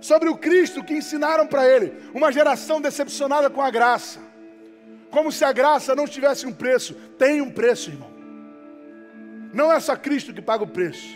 Sobre 0.00 0.28
o 0.28 0.36
Cristo 0.36 0.84
que 0.84 0.94
ensinaram 0.94 1.46
para 1.46 1.66
ele. 1.66 1.94
Uma 2.12 2.30
geração 2.30 2.80
decepcionada 2.80 3.48
com 3.48 3.62
a 3.62 3.70
graça. 3.70 4.20
Como 5.10 5.32
se 5.32 5.44
a 5.44 5.52
graça 5.52 5.94
não 5.94 6.06
tivesse 6.06 6.46
um 6.46 6.52
preço. 6.52 6.94
Tem 7.18 7.40
um 7.40 7.50
preço, 7.50 7.90
irmão. 7.90 8.12
Não 9.52 9.72
é 9.72 9.78
só 9.80 9.96
Cristo 9.96 10.34
que 10.34 10.42
paga 10.42 10.64
o 10.64 10.68
preço. 10.68 11.08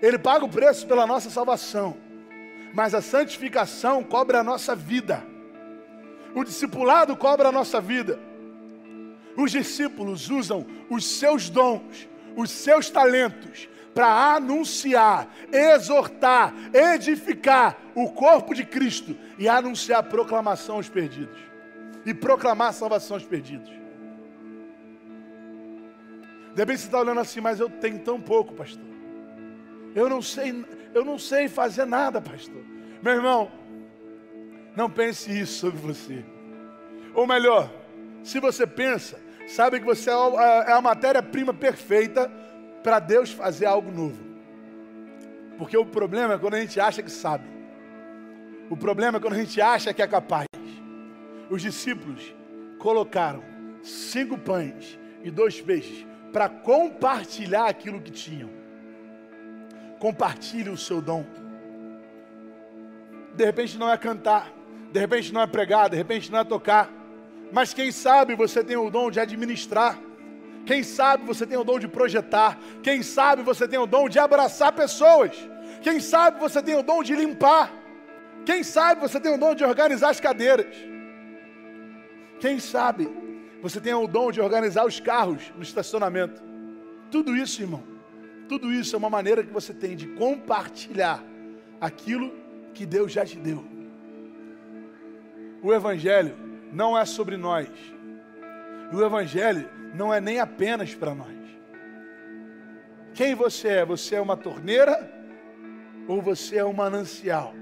Ele 0.00 0.18
paga 0.18 0.44
o 0.44 0.48
preço 0.48 0.86
pela 0.86 1.06
nossa 1.06 1.30
salvação. 1.30 1.96
Mas 2.72 2.94
a 2.94 3.02
santificação 3.02 4.02
cobra 4.02 4.40
a 4.40 4.44
nossa 4.44 4.74
vida. 4.74 5.22
O 6.34 6.44
discipulado 6.44 7.16
cobra 7.16 7.48
a 7.48 7.52
nossa 7.52 7.80
vida. 7.80 8.18
Os 9.36 9.52
discípulos 9.52 10.30
usam 10.30 10.66
os 10.90 11.04
seus 11.04 11.48
dons, 11.48 12.08
os 12.36 12.50
seus 12.50 12.90
talentos, 12.90 13.68
para 13.98 14.36
anunciar, 14.36 15.28
exortar, 15.52 16.54
edificar 16.72 17.76
o 17.96 18.08
corpo 18.12 18.54
de 18.54 18.64
Cristo 18.64 19.18
e 19.36 19.48
anunciar 19.48 19.98
a 19.98 20.02
proclamação 20.04 20.76
aos 20.76 20.88
perdidos. 20.88 21.36
E 22.06 22.14
proclamar 22.14 22.68
a 22.68 22.72
salvação 22.72 23.16
aos 23.16 23.24
perdidos. 23.24 23.68
De 26.54 26.62
repente 26.62 26.78
você 26.78 26.86
está 26.86 27.00
olhando 27.00 27.18
assim, 27.18 27.40
mas 27.40 27.58
eu 27.58 27.68
tenho 27.68 27.98
tão 27.98 28.20
pouco, 28.20 28.54
pastor. 28.54 28.84
Eu 29.96 30.08
não 30.08 30.22
sei, 30.22 30.64
eu 30.94 31.04
não 31.04 31.18
sei 31.18 31.48
fazer 31.48 31.84
nada, 31.84 32.20
pastor. 32.20 32.62
Meu 33.02 33.14
irmão, 33.14 33.50
não 34.76 34.88
pense 34.88 35.36
isso 35.36 35.58
sobre 35.58 35.80
você. 35.80 36.24
Ou 37.14 37.26
melhor, 37.26 37.68
se 38.22 38.38
você 38.38 38.64
pensa, 38.64 39.18
sabe 39.48 39.80
que 39.80 39.84
você 39.84 40.08
é 40.08 40.12
a 40.12 40.76
é 40.76 40.80
matéria-prima 40.80 41.52
perfeita 41.52 42.30
para 42.88 43.00
Deus 43.00 43.30
fazer 43.30 43.66
algo 43.66 43.92
novo. 43.92 44.18
Porque 45.58 45.76
o 45.76 45.84
problema 45.84 46.32
é 46.32 46.38
quando 46.38 46.54
a 46.54 46.60
gente 46.60 46.80
acha 46.80 47.02
que 47.02 47.10
sabe. 47.10 47.44
O 48.70 48.76
problema 48.78 49.18
é 49.18 49.20
quando 49.20 49.34
a 49.34 49.38
gente 49.38 49.60
acha 49.60 49.92
que 49.92 50.00
é 50.00 50.06
capaz. 50.06 50.46
Os 51.50 51.60
discípulos 51.60 52.34
colocaram 52.78 53.44
cinco 53.82 54.38
pães 54.38 54.98
e 55.22 55.30
dois 55.30 55.60
peixes 55.60 56.06
para 56.32 56.48
compartilhar 56.48 57.66
aquilo 57.66 58.00
que 58.00 58.10
tinham. 58.10 58.48
Compartilhe 59.98 60.70
o 60.70 60.76
seu 60.78 61.02
dom. 61.02 61.26
De 63.34 63.44
repente 63.44 63.76
não 63.76 63.90
é 63.90 63.98
cantar, 63.98 64.50
de 64.90 64.98
repente 64.98 65.30
não 65.30 65.42
é 65.42 65.46
pregar, 65.46 65.90
de 65.90 65.96
repente 65.98 66.32
não 66.32 66.38
é 66.38 66.44
tocar, 66.44 66.90
mas 67.52 67.74
quem 67.74 67.92
sabe 67.92 68.34
você 68.34 68.64
tem 68.64 68.78
o 68.78 68.88
dom 68.88 69.10
de 69.10 69.20
administrar 69.20 70.07
quem 70.68 70.82
sabe 70.82 71.24
você 71.24 71.46
tem 71.46 71.56
o 71.56 71.64
dom 71.64 71.78
de 71.78 71.88
projetar. 71.88 72.58
Quem 72.82 73.02
sabe 73.02 73.42
você 73.42 73.66
tem 73.66 73.78
o 73.78 73.86
dom 73.86 74.06
de 74.06 74.18
abraçar 74.18 74.70
pessoas. 74.70 75.32
Quem 75.80 75.98
sabe 75.98 76.38
você 76.38 76.62
tem 76.62 76.74
o 76.74 76.82
dom 76.82 77.02
de 77.02 77.14
limpar. 77.16 77.72
Quem 78.44 78.62
sabe 78.62 79.00
você 79.00 79.18
tem 79.18 79.32
o 79.32 79.38
dom 79.38 79.54
de 79.54 79.64
organizar 79.64 80.10
as 80.10 80.20
cadeiras. 80.20 80.76
Quem 82.38 82.60
sabe 82.60 83.08
você 83.62 83.80
tem 83.80 83.94
o 83.94 84.06
dom 84.06 84.30
de 84.30 84.42
organizar 84.42 84.84
os 84.84 85.00
carros 85.00 85.50
no 85.56 85.62
estacionamento. 85.62 86.42
Tudo 87.10 87.34
isso, 87.34 87.62
irmão, 87.62 87.82
tudo 88.46 88.70
isso 88.70 88.94
é 88.94 88.98
uma 88.98 89.08
maneira 89.08 89.42
que 89.42 89.50
você 89.50 89.72
tem 89.72 89.96
de 89.96 90.06
compartilhar 90.08 91.24
aquilo 91.80 92.30
que 92.74 92.84
Deus 92.84 93.10
já 93.10 93.24
te 93.24 93.38
deu. 93.38 93.64
O 95.62 95.72
Evangelho 95.72 96.36
não 96.70 96.96
é 96.96 97.06
sobre 97.06 97.38
nós. 97.38 97.70
O 98.92 99.02
Evangelho 99.02 99.77
não 99.94 100.12
é 100.12 100.20
nem 100.20 100.40
apenas 100.40 100.94
para 100.94 101.14
nós. 101.14 101.36
Quem 103.14 103.34
você 103.34 103.68
é? 103.68 103.84
Você 103.84 104.14
é 104.14 104.20
uma 104.20 104.36
torneira 104.36 105.12
ou 106.06 106.22
você 106.22 106.58
é 106.58 106.64
um 106.64 106.72
manancial? 106.72 107.54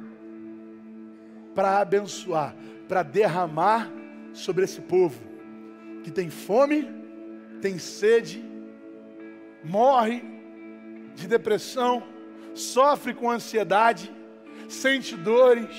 Para 1.54 1.78
abençoar, 1.78 2.54
para 2.86 3.02
derramar 3.02 3.90
sobre 4.32 4.64
esse 4.64 4.80
povo 4.80 5.18
que 6.04 6.10
tem 6.10 6.30
fome, 6.30 6.88
tem 7.60 7.78
sede, 7.78 8.44
morre 9.64 10.22
de 11.14 11.26
depressão, 11.26 12.02
sofre 12.54 13.14
com 13.14 13.30
ansiedade, 13.30 14.14
sente 14.68 15.16
dores, 15.16 15.74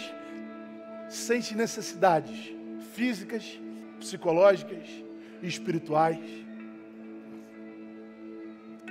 sente 1.07 1.55
necessidades 1.55 2.53
físicas, 2.93 3.59
psicológicas, 3.99 5.06
espirituais. 5.41 6.19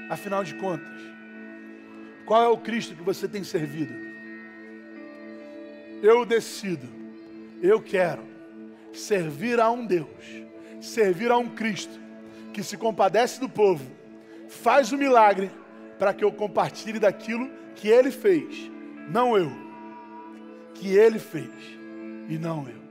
Afinal 0.09 0.44
de 0.44 0.55
contas, 0.55 1.01
qual 2.24 2.42
é 2.42 2.49
o 2.49 2.59
Cristo 2.59 2.94
que 2.94 3.03
você 3.03 3.26
tem 3.26 3.42
servido? 3.42 3.94
Eu 6.03 6.24
decido, 6.24 6.86
eu 7.62 7.80
quero 7.80 8.22
servir 8.92 9.61
a 9.61 9.70
um 9.70 9.84
Deus, 9.84 10.44
servir 10.80 11.30
a 11.30 11.36
um 11.36 11.49
Cristo 11.49 11.99
que 12.53 12.62
se 12.62 12.76
compadece 12.76 13.40
do 13.40 13.49
povo, 13.49 13.84
faz 14.49 14.92
o 14.92 14.97
milagre 14.97 15.51
para 15.99 16.14
que 16.14 16.24
eu 16.24 16.32
compartilhe 16.32 16.99
daquilo 16.99 17.51
que 17.74 17.88
ele 17.88 18.11
fez, 18.11 18.70
não 19.09 19.36
eu, 19.36 19.51
que 20.74 20.97
ele 20.97 21.18
fez 21.18 21.51
e 22.28 22.38
não 22.38 22.68
eu. 22.68 22.86